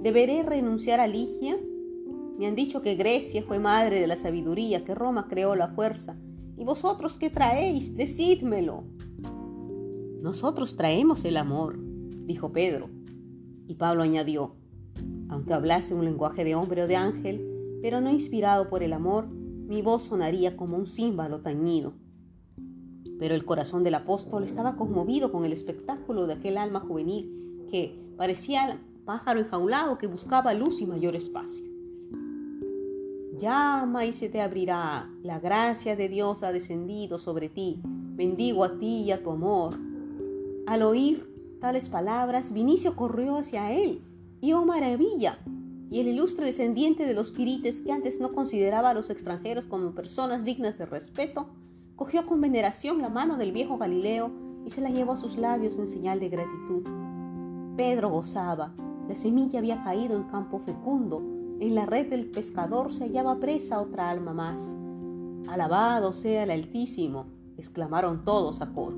¿Deberé 0.00 0.44
renunciar 0.44 1.00
a 1.00 1.08
Ligia? 1.08 1.58
Me 2.38 2.46
han 2.46 2.54
dicho 2.54 2.80
que 2.80 2.94
Grecia 2.94 3.42
fue 3.42 3.58
madre 3.58 3.98
de 3.98 4.06
la 4.06 4.14
sabiduría, 4.14 4.84
que 4.84 4.94
Roma 4.94 5.26
creó 5.28 5.56
la 5.56 5.68
fuerza. 5.68 6.16
¿Y 6.56 6.62
vosotros 6.62 7.16
qué 7.16 7.30
traéis? 7.30 7.96
Decídmelo. 7.96 8.84
Nosotros 10.20 10.76
traemos 10.76 11.24
el 11.24 11.36
amor, 11.36 11.80
dijo 12.24 12.52
Pedro. 12.52 12.90
Y 13.66 13.74
Pablo 13.74 14.04
añadió, 14.04 14.54
aunque 15.30 15.52
hablase 15.52 15.94
un 15.94 16.04
lenguaje 16.04 16.44
de 16.44 16.54
hombre 16.54 16.84
o 16.84 16.86
de 16.86 16.94
ángel, 16.94 17.80
pero 17.82 18.00
no 18.00 18.08
inspirado 18.08 18.68
por 18.68 18.84
el 18.84 18.92
amor, 18.92 19.26
mi 19.26 19.82
voz 19.82 20.04
sonaría 20.04 20.56
como 20.56 20.76
un 20.76 20.86
címbalo 20.86 21.40
tañido. 21.40 21.94
Pero 23.24 23.34
el 23.34 23.46
corazón 23.46 23.82
del 23.84 23.94
apóstol 23.94 24.44
estaba 24.44 24.76
conmovido 24.76 25.32
con 25.32 25.46
el 25.46 25.54
espectáculo 25.54 26.26
de 26.26 26.34
aquel 26.34 26.58
alma 26.58 26.80
juvenil 26.80 27.66
que 27.70 27.98
parecía 28.18 28.78
pájaro 29.06 29.40
enjaulado 29.40 29.96
que 29.96 30.06
buscaba 30.06 30.52
luz 30.52 30.82
y 30.82 30.86
mayor 30.86 31.16
espacio. 31.16 31.64
Llama 33.38 34.04
y 34.04 34.12
se 34.12 34.28
te 34.28 34.42
abrirá. 34.42 35.10
La 35.22 35.40
gracia 35.40 35.96
de 35.96 36.10
Dios 36.10 36.42
ha 36.42 36.52
descendido 36.52 37.16
sobre 37.16 37.48
ti. 37.48 37.80
Bendigo 37.82 38.62
a 38.62 38.78
ti 38.78 39.04
y 39.04 39.10
a 39.10 39.22
tu 39.22 39.30
amor. 39.30 39.78
Al 40.66 40.82
oír 40.82 41.26
tales 41.62 41.88
palabras, 41.88 42.52
Vinicio 42.52 42.94
corrió 42.94 43.38
hacia 43.38 43.72
él. 43.72 44.02
Y 44.42 44.52
oh 44.52 44.66
maravilla, 44.66 45.38
y 45.90 46.00
el 46.00 46.08
ilustre 46.08 46.44
descendiente 46.44 47.06
de 47.06 47.14
los 47.14 47.32
quirites, 47.32 47.80
que 47.80 47.90
antes 47.90 48.20
no 48.20 48.32
consideraba 48.32 48.90
a 48.90 48.94
los 48.94 49.08
extranjeros 49.08 49.64
como 49.64 49.92
personas 49.92 50.44
dignas 50.44 50.76
de 50.76 50.84
respeto, 50.84 51.48
cogió 51.96 52.26
con 52.26 52.40
veneración 52.40 53.00
la 53.00 53.08
mano 53.08 53.36
del 53.36 53.52
viejo 53.52 53.78
Galileo 53.78 54.30
y 54.64 54.70
se 54.70 54.80
la 54.80 54.90
llevó 54.90 55.12
a 55.12 55.16
sus 55.16 55.36
labios 55.36 55.78
en 55.78 55.88
señal 55.88 56.20
de 56.20 56.28
gratitud. 56.28 56.82
Pedro 57.76 58.10
gozaba, 58.10 58.74
la 59.08 59.14
semilla 59.14 59.58
había 59.58 59.82
caído 59.82 60.16
en 60.16 60.24
campo 60.24 60.60
fecundo, 60.60 61.22
en 61.60 61.74
la 61.74 61.86
red 61.86 62.08
del 62.08 62.30
pescador 62.30 62.92
se 62.92 63.04
hallaba 63.04 63.38
presa 63.38 63.80
otra 63.80 64.10
alma 64.10 64.32
más. 64.32 64.60
Alabado 65.48 66.12
sea 66.12 66.44
el 66.44 66.50
Altísimo, 66.50 67.26
exclamaron 67.56 68.24
todos 68.24 68.60
a 68.60 68.72
coro. 68.72 68.96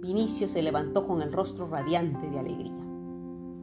Vinicio 0.00 0.48
se 0.48 0.62
levantó 0.62 1.06
con 1.06 1.22
el 1.22 1.32
rostro 1.32 1.68
radiante 1.68 2.28
de 2.28 2.38
alegría. 2.38 2.72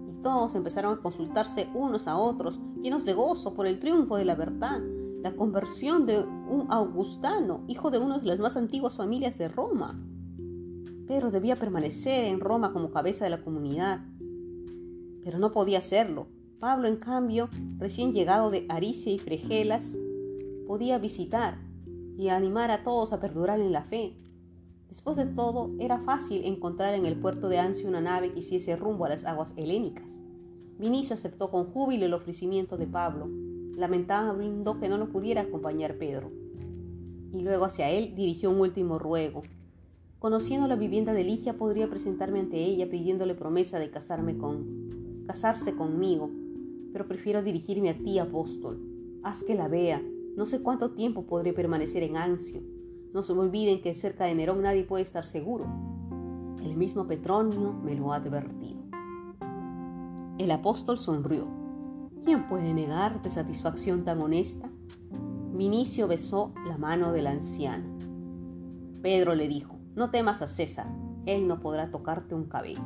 Y 0.07 0.13
todos 0.21 0.55
empezaron 0.55 0.97
a 0.97 1.01
consultarse 1.01 1.69
unos 1.73 2.07
a 2.07 2.17
otros, 2.17 2.59
llenos 2.81 3.05
de 3.05 3.13
gozo 3.13 3.53
por 3.53 3.65
el 3.65 3.79
triunfo 3.79 4.15
de 4.15 4.25
la 4.25 4.35
verdad, 4.35 4.79
la 5.21 5.35
conversión 5.35 6.05
de 6.05 6.25
un 6.51 6.69
augustano, 6.69 7.63
hijo 7.67 7.91
de 7.91 7.97
una 7.97 8.17
de 8.17 8.25
las 8.25 8.39
más 8.39 8.57
antiguas 8.57 8.97
familias 8.97 9.37
de 9.37 9.47
Roma. 9.47 9.97
Pedro 11.07 11.31
debía 11.31 11.55
permanecer 11.55 12.25
en 12.25 12.41
Roma 12.41 12.73
como 12.73 12.91
cabeza 12.91 13.23
de 13.23 13.29
la 13.29 13.41
comunidad, 13.41 14.01
pero 15.23 15.39
no 15.39 15.53
podía 15.53 15.79
hacerlo, 15.79 16.27
Pablo, 16.59 16.89
en 16.89 16.97
cambio, 16.97 17.47
recién 17.77 18.11
llegado 18.11 18.51
de 18.51 18.65
Aricia 18.67 19.13
y 19.13 19.17
Fregelas, 19.17 19.97
podía 20.67 20.97
visitar 20.97 21.57
y 22.17 22.27
animar 22.27 22.69
a 22.69 22.83
todos 22.83 23.13
a 23.13 23.21
perdurar 23.21 23.61
en 23.61 23.71
la 23.71 23.83
fe. 23.83 24.17
Después 24.89 25.15
de 25.15 25.25
todo, 25.25 25.71
era 25.79 25.99
fácil 25.99 26.43
encontrar 26.43 26.95
en 26.95 27.05
el 27.05 27.15
puerto 27.15 27.47
de 27.47 27.59
Ancio 27.59 27.87
una 27.87 28.01
nave 28.01 28.33
que 28.33 28.39
hiciese 28.39 28.75
rumbo 28.75 29.05
a 29.05 29.09
las 29.09 29.23
aguas 29.23 29.53
helénicas. 29.55 30.09
Vinicio 30.77 31.15
aceptó 31.15 31.49
con 31.49 31.65
júbilo 31.65 32.05
el 32.05 32.13
ofrecimiento 32.13 32.75
de 32.75 32.87
Pablo, 32.87 33.29
lamentando 33.77 34.79
que 34.79 34.89
no 34.89 34.97
lo 34.97 35.09
pudiera 35.09 35.43
acompañar 35.43 35.97
Pedro. 35.97 36.40
Y 37.31 37.41
luego 37.41 37.65
hacia 37.65 37.89
él 37.89 38.13
dirigió 38.15 38.51
un 38.51 38.59
último 38.59 38.99
ruego. 38.99 39.41
Conociendo 40.19 40.67
la 40.67 40.75
vivienda 40.75 41.13
de 41.13 41.23
Ligia, 41.23 41.57
podría 41.57 41.89
presentarme 41.89 42.39
ante 42.39 42.57
ella 42.57 42.89
pidiéndole 42.89 43.35
promesa 43.35 43.79
de 43.79 43.89
casarme 43.89 44.37
con, 44.37 45.23
casarse 45.25 45.75
conmigo 45.75 46.29
pero 46.91 47.07
prefiero 47.07 47.41
dirigirme 47.41 47.89
a 47.89 47.97
ti, 47.97 48.19
apóstol. 48.19 48.79
Haz 49.23 49.43
que 49.43 49.55
la 49.55 49.67
vea. 49.67 50.01
No 50.35 50.45
sé 50.45 50.61
cuánto 50.61 50.91
tiempo 50.91 51.23
podré 51.23 51.53
permanecer 51.53 52.03
en 52.03 52.17
Ancio. 52.17 52.61
No 53.13 53.23
se 53.23 53.33
me 53.33 53.41
olviden 53.41 53.81
que 53.81 53.93
cerca 53.93 54.25
de 54.25 54.35
Nerón 54.35 54.61
nadie 54.61 54.83
puede 54.83 55.03
estar 55.03 55.25
seguro. 55.25 55.65
El 56.63 56.75
mismo 56.75 57.07
Petronio 57.07 57.73
me 57.73 57.95
lo 57.95 58.13
ha 58.13 58.17
advertido. 58.17 58.81
El 60.37 60.51
apóstol 60.51 60.97
sonrió. 60.97 61.47
¿Quién 62.23 62.47
puede 62.47 62.73
negarte 62.73 63.29
satisfacción 63.29 64.03
tan 64.03 64.21
honesta? 64.21 64.69
Vinicio 65.61 66.07
besó 66.07 66.51
la 66.67 66.79
mano 66.79 67.11
del 67.11 67.27
anciano. 67.27 67.85
Pedro 69.03 69.35
le 69.35 69.47
dijo, 69.47 69.77
no 69.93 70.09
temas 70.09 70.41
a 70.41 70.47
César, 70.47 70.87
él 71.27 71.47
no 71.47 71.59
podrá 71.59 71.91
tocarte 71.91 72.33
un 72.33 72.45
cabello 72.45 72.81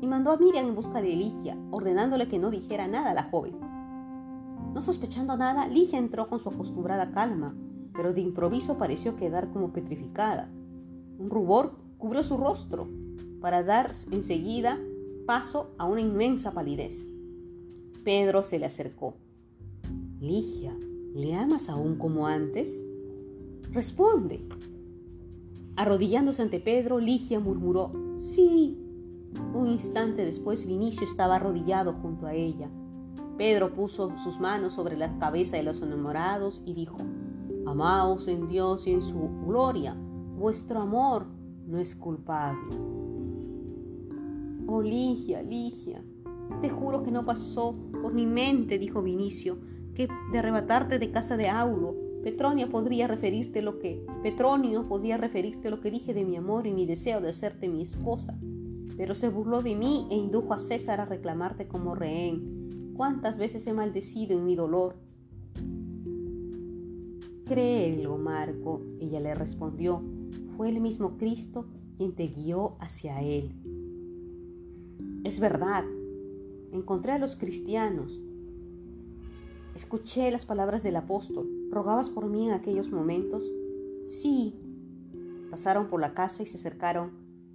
y 0.00 0.06
mandó 0.06 0.30
a 0.30 0.36
Miriam 0.36 0.68
en 0.68 0.76
busca 0.76 1.02
de 1.02 1.16
Ligia, 1.16 1.58
ordenándole 1.72 2.28
que 2.28 2.38
no 2.38 2.52
dijera 2.52 2.86
nada 2.86 3.10
a 3.10 3.14
la 3.14 3.24
joven. 3.24 3.56
No 4.72 4.80
sospechando 4.82 5.36
nada, 5.36 5.66
Ligia 5.66 5.98
entró 5.98 6.28
con 6.28 6.38
su 6.38 6.48
acostumbrada 6.48 7.10
calma, 7.10 7.56
pero 7.92 8.12
de 8.12 8.20
improviso 8.20 8.78
pareció 8.78 9.16
quedar 9.16 9.50
como 9.50 9.72
petrificada. 9.72 10.48
Un 11.18 11.28
rubor 11.28 11.74
cubrió 11.98 12.22
su 12.22 12.36
rostro 12.36 12.88
para 13.40 13.64
dar 13.64 13.90
enseguida 14.12 14.78
paso 15.26 15.74
a 15.78 15.86
una 15.86 16.02
inmensa 16.02 16.52
palidez. 16.52 17.04
Pedro 18.04 18.44
se 18.44 18.60
le 18.60 18.66
acercó. 18.66 19.16
Ligia, 20.20 20.78
¿le 21.14 21.34
amas 21.34 21.68
aún 21.68 21.96
como 21.96 22.26
antes? 22.26 22.84
Responde. 23.70 24.44
Arrodillándose 25.76 26.42
ante 26.42 26.60
Pedro, 26.60 26.98
Ligia 26.98 27.40
murmuró, 27.40 27.92
Sí. 28.16 28.80
Un 29.52 29.68
instante 29.68 30.24
después 30.24 30.66
Vinicio 30.66 31.04
estaba 31.06 31.36
arrodillado 31.36 31.92
junto 31.92 32.26
a 32.26 32.34
ella. 32.34 32.70
Pedro 33.36 33.74
puso 33.74 34.16
sus 34.16 34.38
manos 34.38 34.74
sobre 34.74 34.96
la 34.96 35.18
cabeza 35.18 35.56
de 35.56 35.64
los 35.64 35.82
enamorados 35.82 36.62
y 36.64 36.74
dijo, 36.74 36.98
Amaos 37.66 38.28
en 38.28 38.46
Dios 38.46 38.86
y 38.86 38.92
en 38.92 39.02
su 39.02 39.28
gloria, 39.44 39.96
vuestro 40.36 40.80
amor 40.80 41.26
no 41.66 41.78
es 41.78 41.96
culpable. 41.96 42.76
Oh, 44.66 44.82
Ligia, 44.82 45.42
Ligia, 45.42 46.04
te 46.60 46.70
juro 46.70 47.02
que 47.02 47.10
no 47.10 47.24
pasó 47.24 47.74
por 48.00 48.12
mi 48.12 48.26
mente, 48.26 48.78
dijo 48.78 49.02
Vinicio, 49.02 49.58
que 49.94 50.08
de 50.32 50.38
arrebatarte 50.38 50.98
de 50.98 51.10
casa 51.10 51.36
de 51.36 51.48
Aulo, 51.48 51.94
Petronia 52.22 52.68
podría 52.68 53.06
referirte 53.06 53.60
lo 53.60 53.78
que 53.78 54.04
Petronio 54.22 54.88
podía 54.88 55.18
referirte 55.18 55.70
lo 55.70 55.80
que 55.80 55.90
dije 55.90 56.14
de 56.14 56.24
mi 56.24 56.36
amor 56.36 56.66
y 56.66 56.72
mi 56.72 56.86
deseo 56.86 57.20
de 57.20 57.28
hacerte 57.28 57.68
mi 57.68 57.82
esposa. 57.82 58.38
Pero 58.96 59.14
se 59.14 59.28
burló 59.28 59.60
de 59.60 59.74
mí 59.74 60.06
e 60.10 60.16
indujo 60.16 60.54
a 60.54 60.58
César 60.58 61.00
a 61.00 61.04
reclamarte 61.04 61.68
como 61.68 61.94
rehén. 61.94 62.94
¿Cuántas 62.96 63.36
veces 63.36 63.66
he 63.66 63.74
maldecido 63.74 64.38
en 64.38 64.44
mi 64.46 64.56
dolor? 64.56 64.96
Créelo, 67.44 68.16
Marco, 68.16 68.80
ella 68.98 69.20
le 69.20 69.34
respondió. 69.34 70.02
Fue 70.56 70.70
el 70.70 70.80
mismo 70.80 71.18
Cristo 71.18 71.66
quien 71.98 72.14
te 72.14 72.28
guió 72.28 72.76
hacia 72.80 73.20
Él. 73.20 73.52
Es 75.24 75.40
verdad, 75.40 75.84
encontré 76.72 77.12
a 77.12 77.18
los 77.18 77.36
cristianos. 77.36 78.23
Escuché 79.74 80.30
las 80.30 80.46
palabras 80.46 80.84
del 80.84 80.94
apóstol. 80.94 81.50
¿Rogabas 81.70 82.08
por 82.08 82.26
mí 82.26 82.46
en 82.46 82.52
aquellos 82.52 82.92
momentos? 82.92 83.44
Sí. 84.06 84.54
Pasaron 85.50 85.88
por 85.88 86.00
la 86.00 86.14
casa 86.14 86.44
y 86.44 86.46
se 86.46 86.58
acercaron 86.58 87.10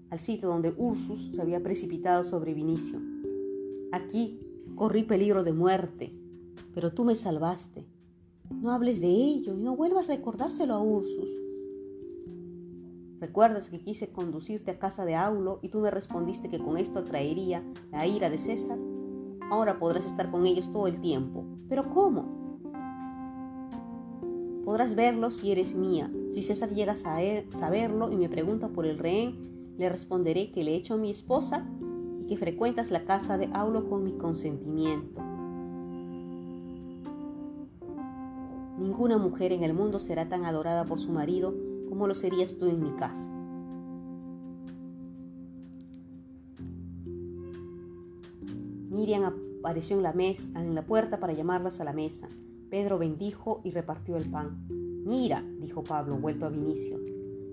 al 0.09 0.19
sitio 0.19 0.49
donde 0.49 0.73
Ursus 0.75 1.31
se 1.33 1.41
había 1.41 1.63
precipitado 1.63 2.25
sobre 2.25 2.53
Vinicio. 2.53 2.99
Aquí 3.93 4.38
corrí 4.75 5.03
peligro 5.03 5.45
de 5.45 5.53
muerte, 5.53 6.13
pero 6.73 6.91
tú 6.91 7.05
me 7.05 7.15
salvaste. 7.15 7.85
No 8.49 8.71
hables 8.71 8.99
de 8.99 9.07
ello 9.07 9.53
y 9.53 9.61
no 9.61 9.77
vuelvas 9.77 10.09
a 10.09 10.15
recordárselo 10.15 10.73
a 10.73 10.83
Ursus. 10.83 11.29
¿Recuerdas 13.21 13.69
que 13.69 13.79
quise 13.79 14.11
conducirte 14.11 14.71
a 14.71 14.79
casa 14.79 15.05
de 15.05 15.15
Aulo 15.15 15.59
y 15.61 15.69
tú 15.69 15.79
me 15.79 15.91
respondiste 15.91 16.49
que 16.49 16.59
con 16.59 16.77
esto 16.77 16.99
atraería 16.99 17.63
la 17.91 18.05
ira 18.05 18.29
de 18.29 18.38
César? 18.38 18.77
Ahora 19.49 19.79
podrás 19.79 20.05
estar 20.05 20.29
con 20.29 20.45
ellos 20.45 20.69
todo 20.71 20.87
el 20.87 21.01
tiempo. 21.01 21.43
¿Pero 21.67 21.89
cómo? 21.89 22.39
Podrás 24.63 24.93
verlos 24.93 25.37
si 25.37 25.51
eres 25.51 25.75
mía. 25.75 26.11
Si 26.29 26.43
César 26.43 26.69
llega 26.69 26.93
a 26.93 27.49
saberlo 27.49 28.11
y 28.11 28.17
me 28.17 28.29
pregunta 28.29 28.67
por 28.69 28.85
el 28.85 28.99
rehén, 28.99 29.73
le 29.77 29.89
responderé 29.89 30.51
que 30.51 30.63
le 30.63 30.73
he 30.73 30.75
hecho 30.75 30.97
mi 30.97 31.09
esposa 31.09 31.65
y 32.21 32.27
que 32.27 32.37
frecuentas 32.37 32.91
la 32.91 33.05
casa 33.05 33.37
de 33.37 33.49
Aulo 33.53 33.89
con 33.89 34.03
mi 34.03 34.13
consentimiento. 34.13 35.21
Ninguna 38.77 39.17
mujer 39.17 39.51
en 39.51 39.63
el 39.63 39.73
mundo 39.73 39.99
será 39.99 40.29
tan 40.29 40.45
adorada 40.45 40.85
por 40.85 40.99
su 40.99 41.11
marido 41.11 41.55
como 41.89 42.07
lo 42.07 42.13
serías 42.13 42.57
tú 42.57 42.67
en 42.67 42.81
mi 42.81 42.91
casa. 42.91 43.38
Miriam 48.89 49.34
apareció 49.60 49.96
en 49.96 50.03
la, 50.03 50.13
mesa, 50.13 50.60
en 50.60 50.75
la 50.75 50.86
puerta 50.86 51.19
para 51.19 51.34
llamarlas 51.34 51.79
a 51.79 51.84
la 51.84 51.93
mesa. 51.93 52.27
Pedro 52.69 52.98
bendijo 52.98 53.62
y 53.63 53.72
repartió 53.72 54.17
el 54.17 54.29
pan. 54.29 54.67
Mira, 55.05 55.43
dijo 55.60 55.84
Pablo, 55.84 56.17
vuelto 56.17 56.46
a 56.46 56.50
Vinicio, 56.50 57.00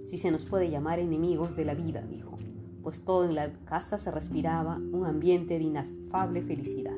si 0.05 0.19
se 0.19 0.31
nos 0.31 0.45
puede 0.45 0.71
llamar 0.71 0.99
enemigos 0.99 1.57
de 1.57 1.65
la 1.65 1.75
vida, 1.75 2.03
dijo, 2.03 2.39
pues 2.83 3.03
todo 3.03 3.25
en 3.25 3.35
la 3.35 3.53
casa 3.65 3.99
se 3.99 4.11
respiraba 4.11 4.77
un 4.77 5.05
ambiente 5.05 5.59
de 5.59 5.65
inafable 5.65 6.43
felicidad. 6.43 6.97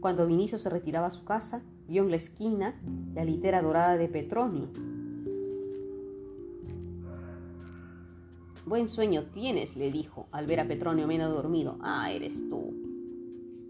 Cuando 0.00 0.26
Vinicio 0.26 0.58
se 0.58 0.70
retiraba 0.70 1.08
a 1.08 1.10
su 1.10 1.24
casa, 1.24 1.62
vio 1.86 2.02
en 2.02 2.10
la 2.10 2.16
esquina 2.16 2.80
la 3.14 3.24
litera 3.24 3.62
dorada 3.62 3.96
de 3.96 4.08
Petronio. 4.08 4.68
Buen 8.70 8.88
sueño 8.88 9.24
tienes, 9.24 9.74
le 9.74 9.90
dijo, 9.90 10.28
al 10.30 10.46
ver 10.46 10.60
a 10.60 10.68
Petronio 10.68 11.08
menos 11.08 11.34
dormido. 11.34 11.76
Ah, 11.80 12.12
eres 12.12 12.48
tú. 12.48 12.72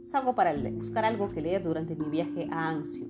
Salgo 0.02 0.34
para 0.34 0.52
buscar 0.72 1.06
algo 1.06 1.28
que 1.28 1.40
leer 1.40 1.62
durante 1.62 1.96
mi 1.96 2.10
viaje 2.10 2.46
a 2.50 2.68
Anzio. 2.68 3.06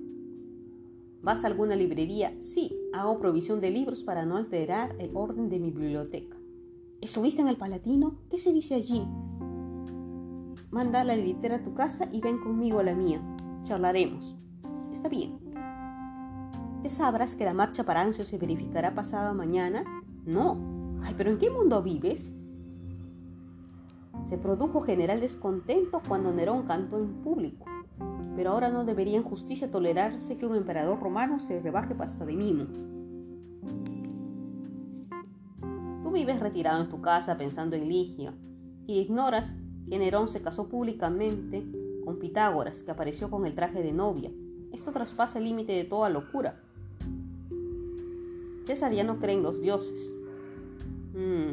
¿Vas 1.21 1.43
a 1.43 1.47
alguna 1.47 1.75
librería? 1.75 2.33
Sí, 2.39 2.71
hago 2.93 3.19
provisión 3.19 3.59
de 3.59 3.71
libros 3.71 4.05
para 4.05 4.25
no 4.25 4.37
alterar 4.37 4.95
el 4.99 5.11
orden 5.13 5.49
de 5.49 5.59
mi 5.59 5.71
biblioteca. 5.71 6.37
¿Estuviste 7.01 7.41
en 7.41 7.49
el 7.49 7.57
Palatino? 7.57 8.21
¿Qué 8.29 8.37
se 8.37 8.53
dice 8.53 8.75
allí? 8.75 9.05
Manda 10.71 11.03
la 11.03 11.17
litera 11.17 11.57
a 11.57 11.61
tu 11.61 11.73
casa 11.73 12.07
y 12.09 12.21
ven 12.21 12.39
conmigo 12.39 12.79
a 12.79 12.83
la 12.83 12.95
mía. 12.95 13.21
Charlaremos. 13.63 14.37
Está 14.93 15.09
bien. 15.09 15.39
¿Te 16.81 16.89
sabrás 16.89 17.35
que 17.35 17.43
la 17.43 17.53
marcha 17.53 17.83
para 17.83 17.99
Anzio 17.99 18.23
se 18.23 18.37
verificará 18.37 18.95
pasado 18.95 19.33
mañana? 19.33 19.83
No. 20.25 20.70
Ay, 21.03 21.13
pero 21.17 21.29
¿en 21.31 21.37
qué 21.37 21.49
mundo 21.49 21.81
vives? 21.81 22.31
Se 24.25 24.37
produjo 24.37 24.81
general 24.81 25.19
descontento 25.19 26.01
cuando 26.07 26.31
Nerón 26.31 26.63
cantó 26.63 26.99
en 26.99 27.21
público, 27.21 27.65
pero 28.35 28.51
ahora 28.51 28.69
no 28.69 28.85
debería 28.85 29.17
en 29.17 29.23
justicia 29.23 29.71
tolerarse 29.71 30.37
que 30.37 30.45
un 30.45 30.55
emperador 30.55 30.99
romano 30.99 31.39
se 31.39 31.59
rebaje 31.59 31.95
pasta 31.95 32.25
de 32.25 32.33
mimo. 32.33 32.65
Tú 36.03 36.11
vives 36.11 36.39
retirado 36.39 36.81
en 36.83 36.89
tu 36.89 37.01
casa 37.01 37.37
pensando 37.37 37.75
en 37.75 37.87
Ligia 37.87 38.33
y 38.85 38.99
ignoras 38.99 39.55
que 39.89 39.97
Nerón 39.97 40.27
se 40.27 40.41
casó 40.41 40.69
públicamente 40.69 41.65
con 42.05 42.19
Pitágoras, 42.19 42.83
que 42.83 42.91
apareció 42.91 43.29
con 43.29 43.45
el 43.45 43.55
traje 43.55 43.81
de 43.81 43.91
novia. 43.91 44.31
Esto 44.71 44.91
traspasa 44.91 45.39
el 45.39 45.45
límite 45.45 45.73
de 45.73 45.83
toda 45.83 46.09
locura. 46.09 46.61
César 48.63 48.93
ya 48.93 49.03
no 49.03 49.19
cree 49.19 49.35
en 49.35 49.43
los 49.43 49.61
dioses. 49.61 50.13
Hmm. 51.13 51.51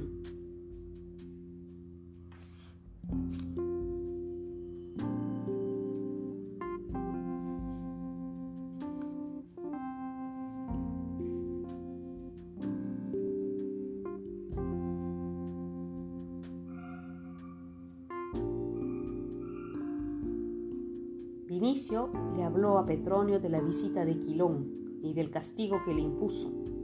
Vinicio 21.49 22.11
le 22.37 22.45
habló 22.45 22.79
a 22.79 22.87
Petronio 22.87 23.41
de 23.41 23.49
la 23.49 23.61
visita 23.61 24.05
de 24.05 24.19
Quilón 24.21 25.01
y 25.03 25.15
del 25.15 25.31
castigo 25.31 25.79
que 25.85 25.93
le 25.93 26.03
impuso. 26.03 26.78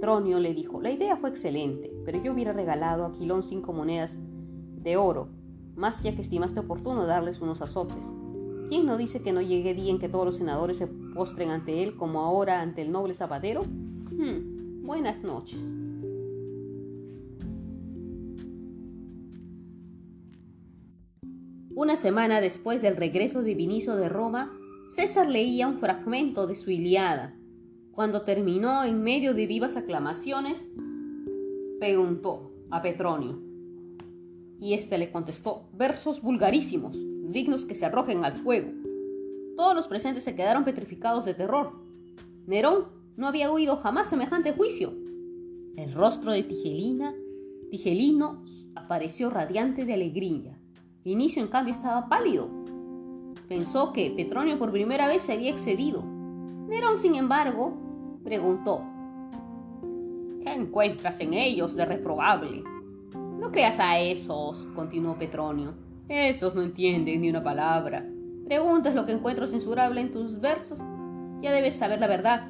Petronio 0.00 0.40
le 0.40 0.54
dijo, 0.54 0.80
la 0.80 0.90
idea 0.90 1.18
fue 1.18 1.28
excelente, 1.28 1.92
pero 2.06 2.22
yo 2.22 2.32
hubiera 2.32 2.54
regalado 2.54 3.04
a 3.04 3.12
Quilón 3.12 3.42
cinco 3.42 3.74
monedas 3.74 4.18
de 4.18 4.96
oro, 4.96 5.28
más 5.76 6.02
ya 6.02 6.14
que 6.14 6.22
estimaste 6.22 6.58
oportuno 6.58 7.04
darles 7.04 7.42
unos 7.42 7.60
azotes. 7.60 8.10
¿Quién 8.70 8.86
no 8.86 8.96
dice 8.96 9.20
que 9.20 9.34
no 9.34 9.42
llegue 9.42 9.74
día 9.74 9.90
en 9.90 9.98
que 9.98 10.08
todos 10.08 10.24
los 10.24 10.36
senadores 10.36 10.78
se 10.78 10.86
postren 10.86 11.50
ante 11.50 11.82
él 11.82 11.96
como 11.96 12.20
ahora 12.20 12.62
ante 12.62 12.80
el 12.80 12.90
noble 12.90 13.12
zapatero? 13.12 13.60
Hmm, 13.60 14.82
buenas 14.86 15.22
noches. 15.22 15.60
Una 21.74 21.96
semana 21.96 22.40
después 22.40 22.80
del 22.80 22.96
regreso 22.96 23.42
de 23.42 23.54
Vinicio 23.54 23.96
de 23.96 24.08
Roma, 24.08 24.50
César 24.88 25.28
leía 25.28 25.68
un 25.68 25.76
fragmento 25.76 26.46
de 26.46 26.56
su 26.56 26.70
Iliada. 26.70 27.36
Cuando 28.00 28.22
terminó 28.22 28.82
en 28.82 29.02
medio 29.02 29.34
de 29.34 29.46
vivas 29.46 29.76
aclamaciones, 29.76 30.70
preguntó 31.78 32.50
a 32.70 32.80
Petronio, 32.80 33.42
y 34.58 34.72
éste 34.72 34.96
le 34.96 35.12
contestó 35.12 35.68
versos 35.74 36.22
vulgarísimos, 36.22 36.96
dignos 37.30 37.66
que 37.66 37.74
se 37.74 37.84
arrojen 37.84 38.24
al 38.24 38.32
fuego. 38.32 38.70
Todos 39.54 39.74
los 39.74 39.86
presentes 39.86 40.24
se 40.24 40.34
quedaron 40.34 40.64
petrificados 40.64 41.26
de 41.26 41.34
terror. 41.34 41.72
Nerón 42.46 42.86
no 43.18 43.28
había 43.28 43.52
oído 43.52 43.76
jamás 43.76 44.08
semejante 44.08 44.54
juicio. 44.54 44.94
El 45.76 45.92
rostro 45.92 46.32
de 46.32 46.42
Tigelina, 46.42 47.14
Tigelino 47.70 48.42
apareció 48.76 49.28
radiante 49.28 49.84
de 49.84 49.92
alegría. 49.92 50.58
Inicio, 51.04 51.42
en 51.42 51.48
cambio, 51.48 51.74
estaba 51.74 52.08
pálido. 52.08 52.48
Pensó 53.46 53.92
que 53.92 54.10
Petronio 54.16 54.58
por 54.58 54.72
primera 54.72 55.06
vez 55.06 55.20
se 55.20 55.34
había 55.34 55.50
excedido. 55.50 56.02
Nerón, 56.66 56.96
sin 56.96 57.14
embargo, 57.14 57.89
preguntó, 58.22 58.84
¿Qué 60.42 60.52
encuentras 60.52 61.20
en 61.20 61.34
ellos 61.34 61.76
de 61.76 61.84
reprobable? 61.84 62.64
No 63.38 63.52
creas 63.52 63.78
a 63.78 64.00
esos, 64.00 64.66
continuó 64.74 65.18
Petronio. 65.18 65.74
Esos 66.08 66.54
no 66.54 66.62
entienden 66.62 67.20
ni 67.20 67.30
una 67.30 67.42
palabra. 67.42 68.06
Preguntas 68.46 68.94
lo 68.94 69.06
que 69.06 69.12
encuentro 69.12 69.46
censurable 69.46 70.00
en 70.00 70.10
tus 70.10 70.40
versos. 70.40 70.78
Ya 71.42 71.52
debes 71.52 71.76
saber 71.76 72.00
la 72.00 72.06
verdad. 72.06 72.48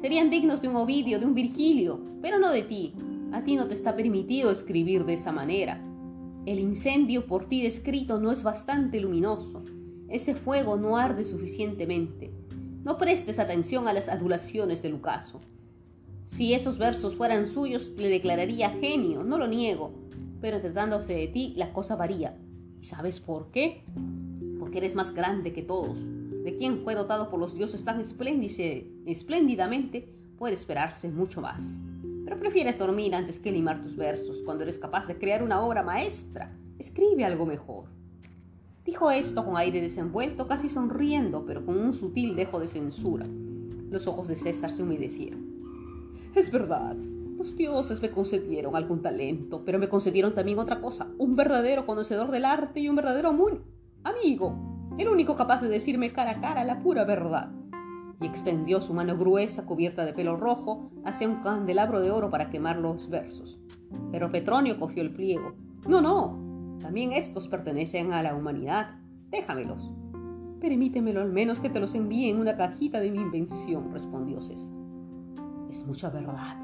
Serían 0.00 0.30
dignos 0.30 0.62
de 0.62 0.68
un 0.68 0.76
Ovidio, 0.76 1.18
de 1.18 1.26
un 1.26 1.34
Virgilio, 1.34 2.00
pero 2.20 2.38
no 2.38 2.50
de 2.50 2.62
ti. 2.62 2.94
A 3.32 3.42
ti 3.42 3.56
no 3.56 3.68
te 3.68 3.74
está 3.74 3.96
permitido 3.96 4.50
escribir 4.50 5.04
de 5.04 5.14
esa 5.14 5.32
manera. 5.32 5.80
El 6.44 6.58
incendio 6.58 7.26
por 7.26 7.46
ti 7.46 7.62
descrito 7.62 8.20
no 8.20 8.32
es 8.32 8.42
bastante 8.42 9.00
luminoso. 9.00 9.62
Ese 10.08 10.34
fuego 10.34 10.76
no 10.76 10.96
arde 10.96 11.24
suficientemente. 11.24 12.30
No 12.84 12.98
prestes 12.98 13.38
atención 13.38 13.86
a 13.86 13.92
las 13.92 14.08
adulaciones 14.08 14.82
de 14.82 14.88
Lucaso. 14.88 15.40
Si 16.24 16.52
esos 16.52 16.78
versos 16.78 17.14
fueran 17.14 17.46
suyos, 17.46 17.92
le 17.96 18.08
declararía 18.08 18.70
genio, 18.70 19.22
no 19.22 19.38
lo 19.38 19.46
niego, 19.46 19.92
pero 20.40 20.60
tratándose 20.60 21.14
de 21.14 21.28
ti, 21.28 21.54
la 21.56 21.72
cosa 21.72 21.94
varía. 21.94 22.36
¿Y 22.80 22.84
sabes 22.84 23.20
por 23.20 23.52
qué? 23.52 23.84
Porque 24.58 24.78
eres 24.78 24.96
más 24.96 25.14
grande 25.14 25.52
que 25.52 25.62
todos. 25.62 25.96
De 26.42 26.56
quien 26.56 26.78
fue 26.78 26.96
dotado 26.96 27.30
por 27.30 27.38
los 27.38 27.54
dioses 27.54 27.84
tan 27.84 28.00
espléndidamente, 28.00 30.08
puede 30.36 30.54
esperarse 30.54 31.08
mucho 31.08 31.40
más. 31.40 31.62
Pero 32.24 32.40
prefieres 32.40 32.80
dormir 32.80 33.14
antes 33.14 33.38
que 33.38 33.52
limar 33.52 33.80
tus 33.80 33.94
versos 33.94 34.38
cuando 34.44 34.64
eres 34.64 34.78
capaz 34.78 35.06
de 35.06 35.18
crear 35.18 35.44
una 35.44 35.60
obra 35.60 35.84
maestra. 35.84 36.50
Escribe 36.80 37.24
algo 37.24 37.46
mejor. 37.46 37.84
Dijo 38.84 39.12
esto 39.12 39.44
con 39.44 39.56
aire 39.56 39.80
desenvuelto, 39.80 40.48
casi 40.48 40.68
sonriendo, 40.68 41.44
pero 41.46 41.64
con 41.64 41.78
un 41.78 41.92
sutil 41.92 42.34
dejo 42.34 42.58
de 42.58 42.66
censura. 42.66 43.26
Los 43.90 44.08
ojos 44.08 44.26
de 44.26 44.34
César 44.34 44.72
se 44.72 44.82
humedecieron. 44.82 45.52
Es 46.34 46.50
verdad, 46.50 46.96
los 46.96 47.56
dioses 47.56 48.02
me 48.02 48.10
concedieron 48.10 48.74
algún 48.74 49.00
talento, 49.00 49.64
pero 49.64 49.78
me 49.78 49.88
concedieron 49.88 50.34
también 50.34 50.58
otra 50.58 50.80
cosa, 50.80 51.08
un 51.18 51.36
verdadero 51.36 51.86
conocedor 51.86 52.30
del 52.30 52.44
arte 52.44 52.80
y 52.80 52.88
un 52.88 52.96
verdadero 52.96 53.28
amigo, 54.02 54.56
el 54.98 55.08
único 55.08 55.36
capaz 55.36 55.62
de 55.62 55.68
decirme 55.68 56.12
cara 56.12 56.32
a 56.32 56.40
cara 56.40 56.64
la 56.64 56.80
pura 56.80 57.04
verdad. 57.04 57.52
Y 58.20 58.26
extendió 58.26 58.80
su 58.80 58.94
mano 58.94 59.16
gruesa, 59.16 59.64
cubierta 59.64 60.04
de 60.04 60.12
pelo 60.12 60.36
rojo, 60.36 60.90
hacia 61.04 61.28
un 61.28 61.42
candelabro 61.42 62.00
de 62.00 62.10
oro 62.10 62.30
para 62.30 62.50
quemar 62.50 62.78
los 62.78 63.08
versos. 63.10 63.60
Pero 64.10 64.30
Petronio 64.30 64.78
cogió 64.78 65.02
el 65.02 65.12
pliego. 65.12 65.54
No, 65.88 66.00
no, 66.00 66.51
también 66.82 67.12
estos 67.12 67.48
pertenecen 67.48 68.12
a 68.12 68.22
la 68.22 68.34
humanidad. 68.34 68.96
Déjamelos. 69.30 69.92
Permítemelo 70.60 71.20
al 71.20 71.32
menos 71.32 71.60
que 71.60 71.70
te 71.70 71.80
los 71.80 71.94
envíe 71.94 72.28
en 72.28 72.38
una 72.38 72.56
cajita 72.56 73.00
de 73.00 73.10
mi 73.10 73.18
invención, 73.18 73.90
respondió 73.92 74.40
César. 74.40 74.74
Es 75.70 75.86
mucha 75.86 76.10
verdad. 76.10 76.58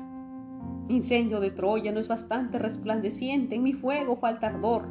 Mi 0.88 0.96
incendio 0.96 1.40
de 1.40 1.50
Troya 1.50 1.92
no 1.92 2.00
es 2.00 2.08
bastante 2.08 2.58
resplandeciente, 2.58 3.54
en 3.54 3.62
mi 3.62 3.72
fuego 3.72 4.16
falta 4.16 4.48
ardor, 4.48 4.86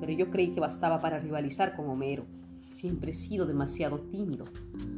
pero 0.00 0.12
yo 0.12 0.30
creí 0.30 0.52
que 0.52 0.60
bastaba 0.60 0.98
para 0.98 1.18
rivalizar 1.18 1.74
con 1.76 1.88
Homero. 1.88 2.24
Siempre 2.70 3.12
he 3.12 3.14
sido 3.14 3.46
demasiado 3.46 4.00
tímido, 4.00 4.44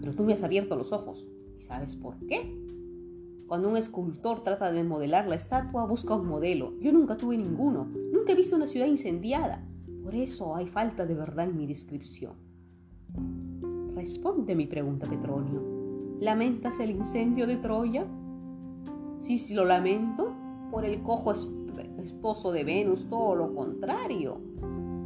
pero 0.00 0.14
tú 0.14 0.24
me 0.24 0.32
has 0.32 0.42
abierto 0.42 0.76
los 0.76 0.92
ojos. 0.92 1.26
¿Y 1.58 1.62
sabes 1.62 1.96
por 1.96 2.16
qué? 2.26 2.64
Cuando 3.46 3.68
un 3.68 3.76
escultor 3.76 4.42
trata 4.42 4.72
de 4.72 4.84
modelar 4.84 5.28
la 5.28 5.34
estatua, 5.34 5.84
busca 5.84 6.14
un 6.14 6.26
modelo. 6.26 6.72
Yo 6.80 6.92
nunca 6.92 7.16
tuve 7.16 7.36
ninguno. 7.36 7.86
Nunca 8.12 8.32
he 8.32 8.36
visto 8.36 8.56
una 8.56 8.66
ciudad 8.66 8.86
incendiada. 8.86 9.62
Por 10.04 10.14
eso 10.14 10.54
hay 10.54 10.66
falta 10.66 11.06
de 11.06 11.14
verdad 11.14 11.48
en 11.48 11.56
mi 11.56 11.66
descripción. 11.66 12.34
Responde 13.94 14.54
mi 14.54 14.66
pregunta, 14.66 15.08
Petronio. 15.08 15.62
¿Lamentas 16.20 16.78
el 16.78 16.90
incendio 16.90 17.46
de 17.46 17.56
Troya? 17.56 18.06
Sí 19.16 19.54
lo 19.54 19.64
lamento. 19.64 20.34
Por 20.70 20.84
el 20.84 21.02
cojo 21.02 21.32
esposo 22.02 22.52
de 22.52 22.64
Venus, 22.64 23.08
todo 23.08 23.34
lo 23.34 23.54
contrario. 23.54 24.42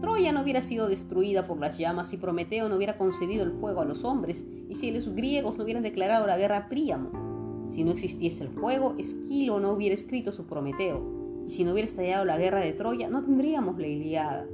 Troya 0.01 0.33
no 0.33 0.43
hubiera 0.43 0.63
sido 0.63 0.89
destruida 0.89 1.47
por 1.47 1.61
las 1.61 1.79
llamas 1.79 2.09
si 2.09 2.17
Prometeo 2.17 2.69
no 2.69 2.75
hubiera 2.75 2.99
concedido 2.99 3.45
el 3.45 3.53
fuego 3.53 3.83
a 3.83 3.85
los 3.85 4.05
hombres 4.05 4.45
y 4.69 4.75
si 4.75 4.91
los 4.91 5.15
griegos 5.15 5.59
no 5.59 5.65
hubieran 5.65 5.85
declarado 5.85 6.27
la 6.27 6.37
guerra 6.37 6.57
a 6.57 6.69
Príamo. 6.69 7.67
Si 7.69 7.85
no 7.85 7.93
existiese 7.93 8.45
el 8.45 8.51
fuego, 8.51 8.97
Esquilo 8.99 9.61
no 9.61 9.73
hubiera 9.73 9.95
escrito 9.95 10.33
su 10.33 10.47
Prometeo, 10.47 11.45
y 11.47 11.51
si 11.51 11.65
no 11.65 11.73
hubiera 11.73 11.89
estallado 11.89 12.25
la 12.25 12.39
guerra 12.39 12.61
de 12.61 12.73
Troya, 12.73 13.11
no 13.11 13.23
tendríamos 13.23 13.79
la 13.79 13.87
Iliada. 13.87 14.47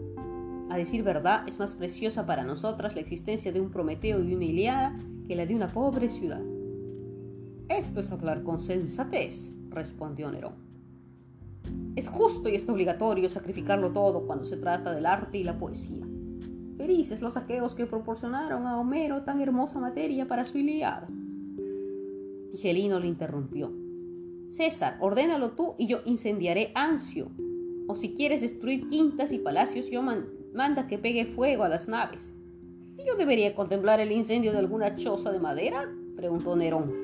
A 0.74 0.76
decir 0.76 1.04
verdad, 1.04 1.44
es 1.46 1.60
más 1.60 1.76
preciosa 1.76 2.26
para 2.26 2.42
nosotras 2.42 2.96
la 2.96 3.00
existencia 3.00 3.52
de 3.52 3.60
un 3.60 3.70
Prometeo 3.70 4.24
y 4.24 4.34
una 4.34 4.44
Iliada 4.44 4.96
que 5.24 5.36
la 5.36 5.46
de 5.46 5.54
una 5.54 5.68
pobre 5.68 6.08
ciudad. 6.08 6.42
Esto 7.68 8.00
es 8.00 8.10
hablar 8.10 8.42
con 8.42 8.58
sensatez, 8.58 9.52
respondió 9.70 10.32
Nerón. 10.32 10.54
Es 11.94 12.08
justo 12.08 12.48
y 12.48 12.56
es 12.56 12.68
obligatorio 12.68 13.28
sacrificarlo 13.28 13.92
todo 13.92 14.26
cuando 14.26 14.44
se 14.44 14.56
trata 14.56 14.92
del 14.92 15.06
arte 15.06 15.38
y 15.38 15.44
la 15.44 15.60
poesía. 15.60 16.04
Felices 16.76 17.20
los 17.20 17.34
saqueos 17.34 17.76
que 17.76 17.86
proporcionaron 17.86 18.66
a 18.66 18.80
Homero 18.80 19.22
tan 19.22 19.40
hermosa 19.40 19.78
materia 19.78 20.26
para 20.26 20.42
su 20.42 20.58
Iliada. 20.58 21.06
Tigelino 22.50 22.98
le 22.98 23.06
interrumpió. 23.06 23.72
César, 24.48 24.96
ordénalo 24.98 25.52
tú 25.52 25.76
y 25.78 25.86
yo 25.86 26.00
incendiaré 26.04 26.72
Ancio. 26.74 27.28
O 27.86 27.94
si 27.94 28.16
quieres 28.16 28.40
destruir 28.40 28.88
quintas 28.88 29.30
y 29.30 29.38
palacios, 29.38 29.88
yo 29.88 30.02
manda 30.54 30.86
que 30.86 30.98
pegue 30.98 31.26
fuego 31.26 31.64
a 31.64 31.68
las 31.68 31.88
naves. 31.88 32.34
¿Y 32.96 33.04
yo 33.04 33.16
debería 33.16 33.54
contemplar 33.54 34.00
el 34.00 34.12
incendio 34.12 34.52
de 34.52 34.58
alguna 34.58 34.96
choza 34.96 35.32
de 35.32 35.40
madera? 35.40 35.92
preguntó 36.16 36.56
Nerón. 36.56 36.94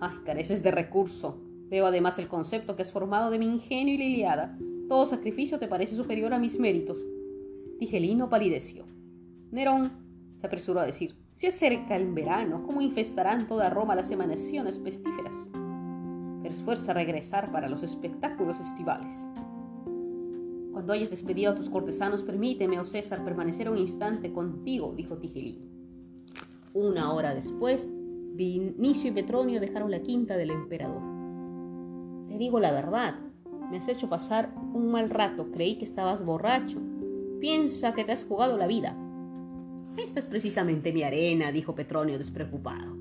Ay, 0.00 0.16
careces 0.24 0.62
de 0.62 0.70
recurso. 0.70 1.38
Veo 1.68 1.86
además 1.86 2.18
el 2.18 2.28
concepto 2.28 2.76
que 2.76 2.82
has 2.82 2.92
formado 2.92 3.30
de 3.30 3.38
mi 3.38 3.46
ingenio 3.46 3.94
y 3.94 3.98
liliada. 3.98 4.56
Todo 4.88 5.04
sacrificio 5.04 5.58
te 5.58 5.66
parece 5.66 5.96
superior 5.96 6.32
a 6.32 6.38
mis 6.38 6.58
méritos. 6.58 6.98
Tigelino 7.78 8.30
palideció. 8.30 8.84
Nerón 9.50 9.90
se 10.38 10.46
apresuró 10.46 10.80
a 10.80 10.86
decir, 10.86 11.14
se 11.32 11.48
acerca 11.48 11.96
el 11.96 12.12
verano, 12.12 12.62
¿cómo 12.64 12.80
infestarán 12.80 13.46
toda 13.46 13.70
Roma 13.70 13.96
las 13.96 14.10
emanaciones 14.10 14.78
pestíferas? 14.78 15.50
Pero 16.42 16.92
regresar 16.92 17.50
para 17.50 17.68
los 17.68 17.82
espectáculos 17.82 18.60
estivales. 18.60 19.10
Cuando 20.74 20.92
hayas 20.92 21.10
despedido 21.10 21.52
a 21.52 21.54
tus 21.54 21.70
cortesanos, 21.70 22.24
permíteme, 22.24 22.80
oh 22.80 22.84
César, 22.84 23.24
permanecer 23.24 23.70
un 23.70 23.78
instante 23.78 24.32
contigo, 24.32 24.92
dijo 24.96 25.16
Tigelino. 25.18 25.70
Una 26.72 27.12
hora 27.12 27.32
después, 27.32 27.88
Vinicio 28.34 29.10
y 29.10 29.12
Petronio 29.12 29.60
dejaron 29.60 29.92
la 29.92 30.02
quinta 30.02 30.36
del 30.36 30.50
emperador. 30.50 31.00
Te 32.26 32.36
digo 32.38 32.58
la 32.58 32.72
verdad, 32.72 33.14
me 33.70 33.76
has 33.76 33.86
hecho 33.86 34.08
pasar 34.08 34.52
un 34.74 34.90
mal 34.90 35.10
rato, 35.10 35.52
creí 35.52 35.76
que 35.76 35.84
estabas 35.84 36.24
borracho. 36.24 36.80
Piensa 37.38 37.94
que 37.94 38.02
te 38.02 38.10
has 38.10 38.24
jugado 38.24 38.58
la 38.58 38.66
vida. 38.66 38.98
Esta 39.96 40.18
es 40.18 40.26
precisamente 40.26 40.92
mi 40.92 41.04
arena, 41.04 41.52
dijo 41.52 41.76
Petronio 41.76 42.18
despreocupado. 42.18 42.96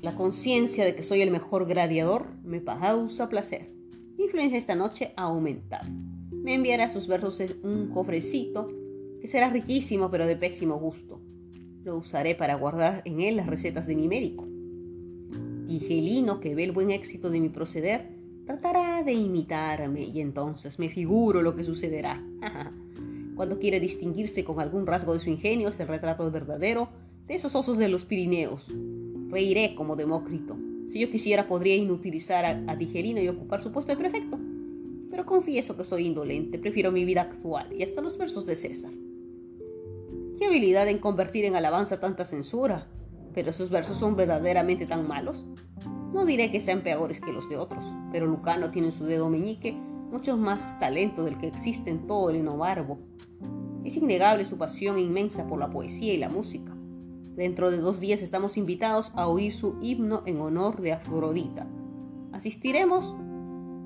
La 0.00 0.14
conciencia 0.14 0.86
de 0.86 0.96
que 0.96 1.02
soy 1.02 1.20
el 1.20 1.32
mejor 1.32 1.66
gladiador 1.66 2.28
me 2.42 2.64
causa 2.64 3.28
placer. 3.28 3.70
Mi 4.16 4.24
influencia 4.24 4.56
esta 4.56 4.74
noche 4.74 5.12
ha 5.18 5.24
aumentado 5.24 5.86
me 6.42 6.54
enviará 6.54 6.88
sus 6.88 7.06
versos 7.06 7.40
un 7.62 7.88
cofrecito 7.88 8.68
que 9.20 9.28
será 9.28 9.50
riquísimo 9.50 10.10
pero 10.10 10.26
de 10.26 10.36
pésimo 10.36 10.76
gusto. 10.78 11.20
Lo 11.84 11.96
usaré 11.96 12.34
para 12.34 12.56
guardar 12.56 13.02
en 13.04 13.20
él 13.20 13.36
las 13.36 13.46
recetas 13.46 13.86
de 13.86 13.94
mi 13.94 14.08
médico. 14.08 14.46
Tigelino, 15.66 16.40
que 16.40 16.54
ve 16.54 16.64
el 16.64 16.72
buen 16.72 16.90
éxito 16.90 17.30
de 17.30 17.40
mi 17.40 17.48
proceder, 17.48 18.08
tratará 18.44 19.02
de 19.04 19.12
imitarme 19.12 20.04
y 20.04 20.20
entonces 20.20 20.78
me 20.78 20.88
figuro 20.88 21.42
lo 21.42 21.54
que 21.54 21.64
sucederá. 21.64 22.22
Cuando 23.36 23.58
quiere 23.58 23.80
distinguirse 23.80 24.44
con 24.44 24.60
algún 24.60 24.86
rasgo 24.86 25.14
de 25.14 25.20
su 25.20 25.30
ingenio 25.30 25.68
es 25.68 25.80
el 25.80 25.88
retrato 25.88 26.28
verdadero 26.30 26.88
de 27.26 27.34
esos 27.34 27.54
osos 27.54 27.78
de 27.78 27.88
los 27.88 28.04
Pirineos. 28.04 28.68
Reiré 29.28 29.74
como 29.74 29.96
Demócrito. 29.96 30.58
Si 30.88 30.98
yo 30.98 31.10
quisiera 31.10 31.46
podría 31.46 31.76
inutilizar 31.76 32.44
a, 32.44 32.64
a 32.70 32.76
Tigelino 32.76 33.22
y 33.22 33.28
ocupar 33.28 33.62
su 33.62 33.72
puesto 33.72 33.92
de 33.92 33.98
prefecto 33.98 34.38
pero 35.12 35.26
confieso 35.26 35.76
que 35.76 35.84
soy 35.84 36.06
indolente, 36.06 36.58
prefiero 36.58 36.90
mi 36.90 37.04
vida 37.04 37.20
actual 37.20 37.70
y 37.70 37.82
hasta 37.82 38.00
los 38.00 38.16
versos 38.16 38.46
de 38.46 38.56
César. 38.56 38.90
Qué 40.38 40.46
habilidad 40.46 40.88
en 40.88 41.00
convertir 41.00 41.44
en 41.44 41.54
alabanza 41.54 42.00
tanta 42.00 42.24
censura, 42.24 42.88
pero 43.34 43.50
esos 43.50 43.68
versos 43.68 43.98
son 43.98 44.16
verdaderamente 44.16 44.86
tan 44.86 45.06
malos. 45.06 45.44
No 46.14 46.24
diré 46.24 46.50
que 46.50 46.60
sean 46.60 46.82
peores 46.82 47.20
que 47.20 47.30
los 47.30 47.50
de 47.50 47.58
otros, 47.58 47.84
pero 48.10 48.26
Lucano 48.26 48.70
tiene 48.70 48.88
en 48.88 48.92
su 48.92 49.04
dedo 49.04 49.28
meñique 49.28 49.72
mucho 49.74 50.38
más 50.38 50.80
talento 50.80 51.24
del 51.24 51.36
que 51.36 51.48
existe 51.48 51.90
en 51.90 52.06
todo 52.06 52.30
el 52.30 52.42
novarbo. 52.42 52.98
Es 53.84 53.98
innegable 53.98 54.46
su 54.46 54.56
pasión 54.56 54.98
inmensa 54.98 55.46
por 55.46 55.58
la 55.58 55.68
poesía 55.68 56.14
y 56.14 56.18
la 56.18 56.30
música. 56.30 56.74
Dentro 57.36 57.70
de 57.70 57.76
dos 57.76 58.00
días 58.00 58.22
estamos 58.22 58.56
invitados 58.56 59.12
a 59.14 59.28
oír 59.28 59.52
su 59.52 59.76
himno 59.82 60.22
en 60.24 60.40
honor 60.40 60.80
de 60.80 60.94
Afrodita. 60.94 61.66
Asistiremos 62.32 63.14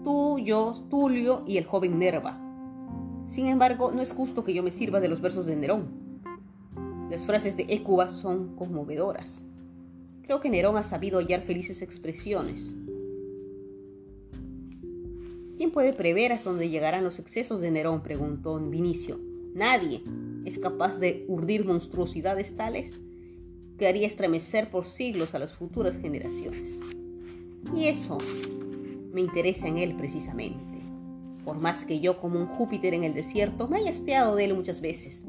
tú, 0.07 0.39
yo, 0.39 0.73
Tulio 0.89 1.43
y 1.49 1.57
el 1.57 1.65
joven 1.65 1.99
Nerva. 1.99 2.39
Sin 3.25 3.49
embargo, 3.49 3.91
no 3.91 4.03
es 4.03 4.13
justo 4.13 4.45
que 4.45 4.55
yo 4.55 4.63
me 4.63 4.71
sirva 4.71 5.01
de 5.01 5.09
los 5.09 5.21
versos 5.21 5.47
de 5.47 5.57
Nerón. 5.57 5.89
Las 7.11 7.27
frases 7.27 7.57
de 7.57 7.67
Écuba 7.69 8.09
son 8.09 8.55
conmovedoras. 8.55 9.43
Creo 10.23 10.39
que 10.39 10.49
Nerón 10.49 10.77
ha 10.77 10.85
sabido 10.85 11.19
hallar 11.19 11.41
felices 11.41 11.83
expresiones. 11.83 12.77
¿Quién 15.57 15.73
puede 15.73 15.93
prever 15.93 16.33
hasta 16.33 16.51
dónde 16.51 16.69
llegarán 16.69 17.03
los 17.03 17.19
excesos 17.19 17.61
de 17.61 17.73
Nerón? 17.73 18.05
preguntó 18.05 18.61
Vinicio. 18.61 19.19
Nadie 19.55 20.05
es 20.45 20.61
capaz 20.61 20.99
de 20.99 21.25
urdir 21.27 21.65
monstruosidades 21.65 22.55
tales 22.55 23.01
que 23.77 23.89
haría 23.89 24.07
estremecer 24.07 24.71
por 24.71 24.85
siglos 24.85 25.35
a 25.35 25.41
las 25.41 25.53
futuras 25.53 25.97
generaciones. 25.97 26.79
Y 27.75 27.87
eso 27.87 28.19
me 29.17 29.23
interesa 29.23 29.67
en 29.67 29.79
él 29.79 29.97
precisamente. 29.97 30.79
Por 31.43 31.57
más 31.59 31.87
que 31.87 32.01
yo, 32.01 32.21
como 32.21 32.39
un 32.39 32.47
Júpiter 32.47 32.93
en 32.93 33.03
el 33.03 33.15
desierto, 33.15 33.67
me 33.67 33.79
haya 33.79 33.89
esteado 33.89 34.37
de 34.37 34.45
él 34.45 34.55
muchas 34.55 34.83
veces. 34.83 35.25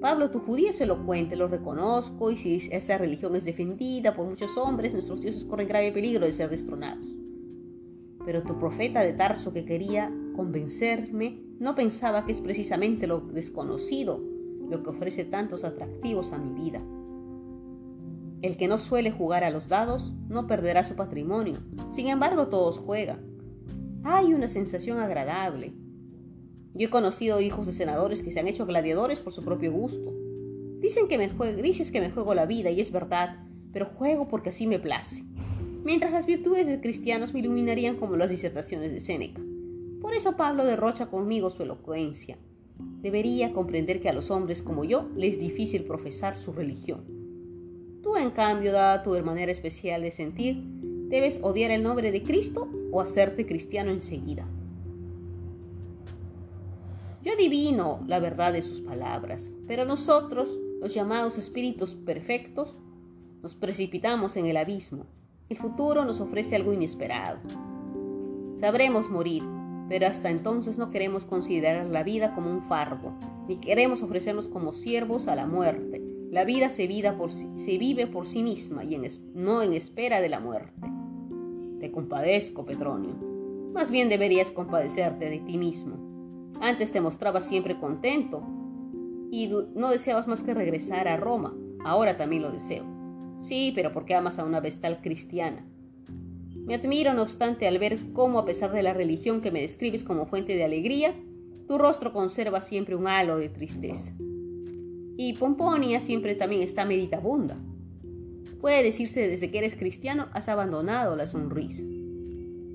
Pablo, 0.00 0.30
tu 0.30 0.40
judío 0.40 0.70
es 0.70 0.80
elocuente, 0.80 1.36
lo 1.36 1.46
reconozco, 1.46 2.30
y 2.30 2.38
si 2.38 2.56
esa 2.72 2.96
religión 2.96 3.36
es 3.36 3.44
defendida 3.44 4.16
por 4.16 4.26
muchos 4.26 4.56
hombres, 4.56 4.94
nuestros 4.94 5.20
dioses 5.20 5.44
corren 5.44 5.68
grave 5.68 5.92
peligro 5.92 6.24
de 6.24 6.32
ser 6.32 6.48
destronados. 6.48 7.06
Pero 8.24 8.44
tu 8.44 8.58
profeta 8.58 9.02
de 9.02 9.12
Tarso 9.12 9.52
que 9.52 9.66
quería 9.66 10.10
convencerme 10.34 11.38
no 11.58 11.74
pensaba 11.74 12.24
que 12.24 12.32
es 12.32 12.40
precisamente 12.40 13.06
lo 13.06 13.20
desconocido 13.20 14.22
lo 14.70 14.82
que 14.82 14.90
ofrece 14.90 15.24
tantos 15.24 15.64
atractivos 15.64 16.32
a 16.32 16.38
mi 16.38 16.58
vida. 16.58 16.80
El 18.42 18.56
que 18.56 18.68
no 18.68 18.78
suele 18.78 19.10
jugar 19.10 19.44
a 19.44 19.50
los 19.50 19.68
dados 19.68 20.14
no 20.28 20.46
perderá 20.46 20.82
su 20.82 20.96
patrimonio. 20.96 21.58
Sin 21.90 22.08
embargo, 22.08 22.48
todos 22.48 22.78
juegan. 22.78 23.20
Hay 24.02 24.32
una 24.32 24.48
sensación 24.48 24.98
agradable. 24.98 25.74
Yo 26.72 26.86
he 26.86 26.90
conocido 26.90 27.42
hijos 27.42 27.66
de 27.66 27.72
senadores 27.72 28.22
que 28.22 28.32
se 28.32 28.40
han 28.40 28.48
hecho 28.48 28.64
gladiadores 28.64 29.20
por 29.20 29.34
su 29.34 29.44
propio 29.44 29.72
gusto. 29.72 30.14
Dicen 30.80 31.06
que 31.06 31.18
me 31.18 31.28
dices 31.60 31.90
que 31.92 32.00
me 32.00 32.10
juego 32.10 32.32
la 32.32 32.46
vida 32.46 32.70
y 32.70 32.80
es 32.80 32.90
verdad, 32.90 33.44
pero 33.74 33.84
juego 33.84 34.26
porque 34.28 34.48
así 34.48 34.66
me 34.66 34.78
place. 34.78 35.22
Mientras 35.84 36.10
las 36.10 36.24
virtudes 36.24 36.66
de 36.66 36.80
cristianos 36.80 37.34
me 37.34 37.40
iluminarían 37.40 37.96
como 37.96 38.16
las 38.16 38.30
disertaciones 38.30 38.90
de 38.90 39.02
Séneca. 39.02 39.42
Por 40.00 40.14
eso 40.14 40.38
Pablo 40.38 40.64
derrocha 40.64 41.06
conmigo 41.10 41.50
su 41.50 41.62
elocuencia. 41.62 42.38
Debería 43.02 43.52
comprender 43.52 44.00
que 44.00 44.08
a 44.08 44.14
los 44.14 44.30
hombres 44.30 44.62
como 44.62 44.84
yo 44.84 45.10
les 45.14 45.34
es 45.34 45.40
difícil 45.40 45.84
profesar 45.84 46.38
su 46.38 46.52
religión 46.52 47.19
Tú, 48.10 48.16
en 48.16 48.32
cambio, 48.32 48.72
dada 48.72 49.04
tu 49.04 49.12
manera 49.22 49.52
especial 49.52 50.02
de 50.02 50.10
sentir, 50.10 50.64
debes 51.08 51.38
odiar 51.44 51.70
el 51.70 51.84
nombre 51.84 52.10
de 52.10 52.24
Cristo 52.24 52.68
o 52.90 53.00
hacerte 53.00 53.46
cristiano 53.46 53.92
enseguida. 53.92 54.48
Yo 57.22 57.32
adivino 57.32 58.02
la 58.08 58.18
verdad 58.18 58.52
de 58.52 58.62
sus 58.62 58.80
palabras, 58.80 59.54
pero 59.68 59.84
nosotros, 59.84 60.58
los 60.80 60.92
llamados 60.92 61.38
espíritus 61.38 61.94
perfectos, 61.94 62.80
nos 63.44 63.54
precipitamos 63.54 64.36
en 64.36 64.46
el 64.46 64.56
abismo. 64.56 65.06
El 65.48 65.58
futuro 65.58 66.04
nos 66.04 66.18
ofrece 66.18 66.56
algo 66.56 66.72
inesperado. 66.72 67.38
Sabremos 68.56 69.08
morir, 69.08 69.44
pero 69.88 70.08
hasta 70.08 70.30
entonces 70.30 70.78
no 70.78 70.90
queremos 70.90 71.24
considerar 71.24 71.86
la 71.86 72.02
vida 72.02 72.34
como 72.34 72.50
un 72.50 72.64
fardo, 72.64 73.12
ni 73.46 73.58
queremos 73.58 74.02
ofrecernos 74.02 74.48
como 74.48 74.72
siervos 74.72 75.28
a 75.28 75.36
la 75.36 75.46
muerte, 75.46 76.09
la 76.30 76.44
vida 76.44 76.70
se, 76.70 76.86
vive 76.86 78.06
por 78.06 78.26
sí 78.26 78.42
misma 78.42 78.84
y 78.84 78.96
no 79.34 79.62
en 79.62 79.72
espera 79.72 80.20
de 80.20 80.28
la 80.28 80.38
muerte. 80.38 80.80
Te 81.80 81.90
compadezco, 81.90 82.64
Petronio. 82.64 83.16
Más 83.74 83.90
bien 83.90 84.08
deberías 84.08 84.52
compadecerte 84.52 85.28
de 85.28 85.40
ti 85.40 85.58
mismo. 85.58 85.96
Antes 86.60 86.92
te 86.92 87.00
mostrabas 87.00 87.48
siempre 87.48 87.80
contento 87.80 88.44
y 89.32 89.50
no 89.74 89.90
deseabas 89.90 90.28
más 90.28 90.44
que 90.44 90.54
regresar 90.54 91.08
a 91.08 91.16
Roma. 91.16 91.56
Ahora 91.84 92.16
también 92.16 92.42
lo 92.42 92.52
deseo. 92.52 92.84
Sí, 93.38 93.72
pero 93.74 93.92
porque 93.92 94.14
amas 94.14 94.38
a 94.38 94.44
una 94.44 94.60
vestal 94.60 95.00
cristiana. 95.00 95.66
Me 96.54 96.76
admiro, 96.76 97.12
no 97.12 97.22
obstante, 97.22 97.66
al 97.66 97.78
ver 97.78 97.98
cómo, 98.12 98.38
a 98.38 98.44
pesar 98.44 98.70
de 98.70 98.84
la 98.84 98.92
religión 98.92 99.40
que 99.40 99.50
me 99.50 99.62
describes 99.62 100.04
como 100.04 100.26
fuente 100.26 100.54
de 100.54 100.62
alegría, 100.62 101.12
tu 101.66 101.76
rostro 101.76 102.12
conserva 102.12 102.60
siempre 102.60 102.94
un 102.94 103.08
halo 103.08 103.36
de 103.38 103.48
tristeza. 103.48 104.12
Y 105.22 105.34
Pomponia 105.34 106.00
siempre 106.00 106.34
también 106.34 106.62
está 106.62 106.86
meditabunda. 106.86 107.54
Puede 108.58 108.82
decirse 108.82 109.28
desde 109.28 109.50
que 109.50 109.58
eres 109.58 109.74
cristiano 109.74 110.28
has 110.32 110.48
abandonado 110.48 111.14
la 111.14 111.26
sonrisa. 111.26 111.82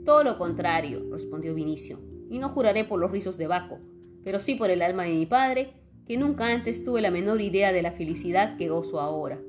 Todo 0.06 0.24
lo 0.24 0.38
contrario, 0.38 1.08
respondió 1.12 1.56
Vinicio, 1.56 2.00
y 2.30 2.38
no 2.38 2.48
juraré 2.50 2.84
por 2.84 3.00
los 3.00 3.10
rizos 3.10 3.40
de 3.40 3.48
Baco, 3.48 3.80
pero 4.24 4.40
sí 4.40 4.54
por 4.54 4.70
el 4.70 4.84
alma 4.84 5.06
de 5.06 5.16
mi 5.16 5.26
padre, 5.26 5.74
que 6.06 6.18
nunca 6.18 6.54
antes 6.54 6.84
tuve 6.84 7.02
la 7.02 7.10
menor 7.10 7.42
idea 7.42 7.74
de 7.74 7.82
la 7.82 7.94
felicidad 7.94 8.58
que 8.58 8.70
gozo 8.70 9.00
ahora. 9.00 9.42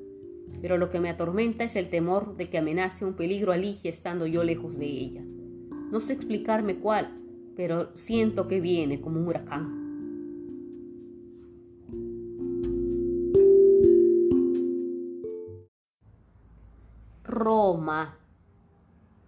Pero 0.63 0.79
lo 0.79 0.89
que 0.89 0.99
me 0.99 1.11
atormenta 1.11 1.65
es 1.65 1.77
el 1.77 1.91
temor 1.91 2.39
de 2.39 2.49
que 2.49 2.57
amenace 2.57 3.05
un 3.05 3.13
peligro 3.13 3.53
a 3.53 3.59
Ligia 3.59 3.91
estando 3.91 4.27
yo 4.27 4.43
lejos 4.43 4.79
de 4.79 4.87
ella. 4.87 5.23
No 5.93 6.01
sé 6.01 6.15
explicarme 6.15 6.77
cuál, 6.77 7.11
pero 7.57 7.95
siento 7.95 8.49
que 8.49 8.59
viene 8.63 9.03
como 9.03 9.21
un 9.21 9.29
huracán. 9.29 9.86
Roma. 17.37 18.19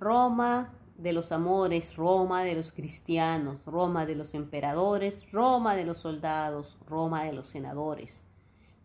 Roma 0.00 0.72
de 0.96 1.12
los 1.12 1.30
amores, 1.30 1.94
Roma 1.94 2.42
de 2.42 2.54
los 2.54 2.72
cristianos, 2.72 3.62
Roma 3.66 4.06
de 4.06 4.14
los 4.14 4.32
emperadores, 4.32 5.30
Roma 5.30 5.76
de 5.76 5.84
los 5.84 5.98
soldados, 5.98 6.78
Roma 6.86 7.24
de 7.24 7.34
los 7.34 7.48
senadores. 7.48 8.22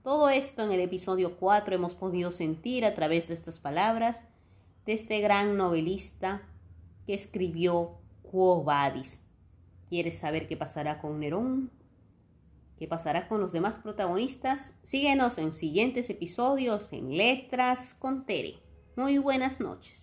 Todo 0.04 0.30
esto 0.30 0.66
en 0.66 0.74
el 0.74 0.82
episodio 0.82 1.38
4 1.38 1.74
hemos 1.74 1.96
podido 1.96 2.34
sentir 2.34 2.84
a 2.84 2.94
través 2.94 3.30
de 3.30 3.34
estas 3.36 3.60
palabras 3.60 4.28
de 4.86 4.92
este 4.92 5.22
gran 5.22 5.56
novelista 5.56 6.42
que 7.06 7.14
escribió 7.14 7.92
Quo 8.24 8.62
Vadis. 8.66 9.22
¿Quieres 9.88 10.18
saber 10.18 10.50
qué 10.50 10.58
pasará 10.58 11.00
con 11.00 11.22
Nerón? 11.22 11.72
¿Qué 12.78 12.90
pasará 12.90 13.30
con 13.30 13.40
los 13.40 13.54
demás 13.54 13.78
protagonistas? 13.78 14.74
Síguenos 14.84 15.38
en 15.38 15.54
siguientes 15.54 16.10
episodios 16.10 16.92
en 16.92 17.16
Letras 17.16 17.94
con 17.94 18.26
Tere. 18.26 18.63
Muy 18.96 19.18
buenas 19.18 19.60
noches. 19.60 20.03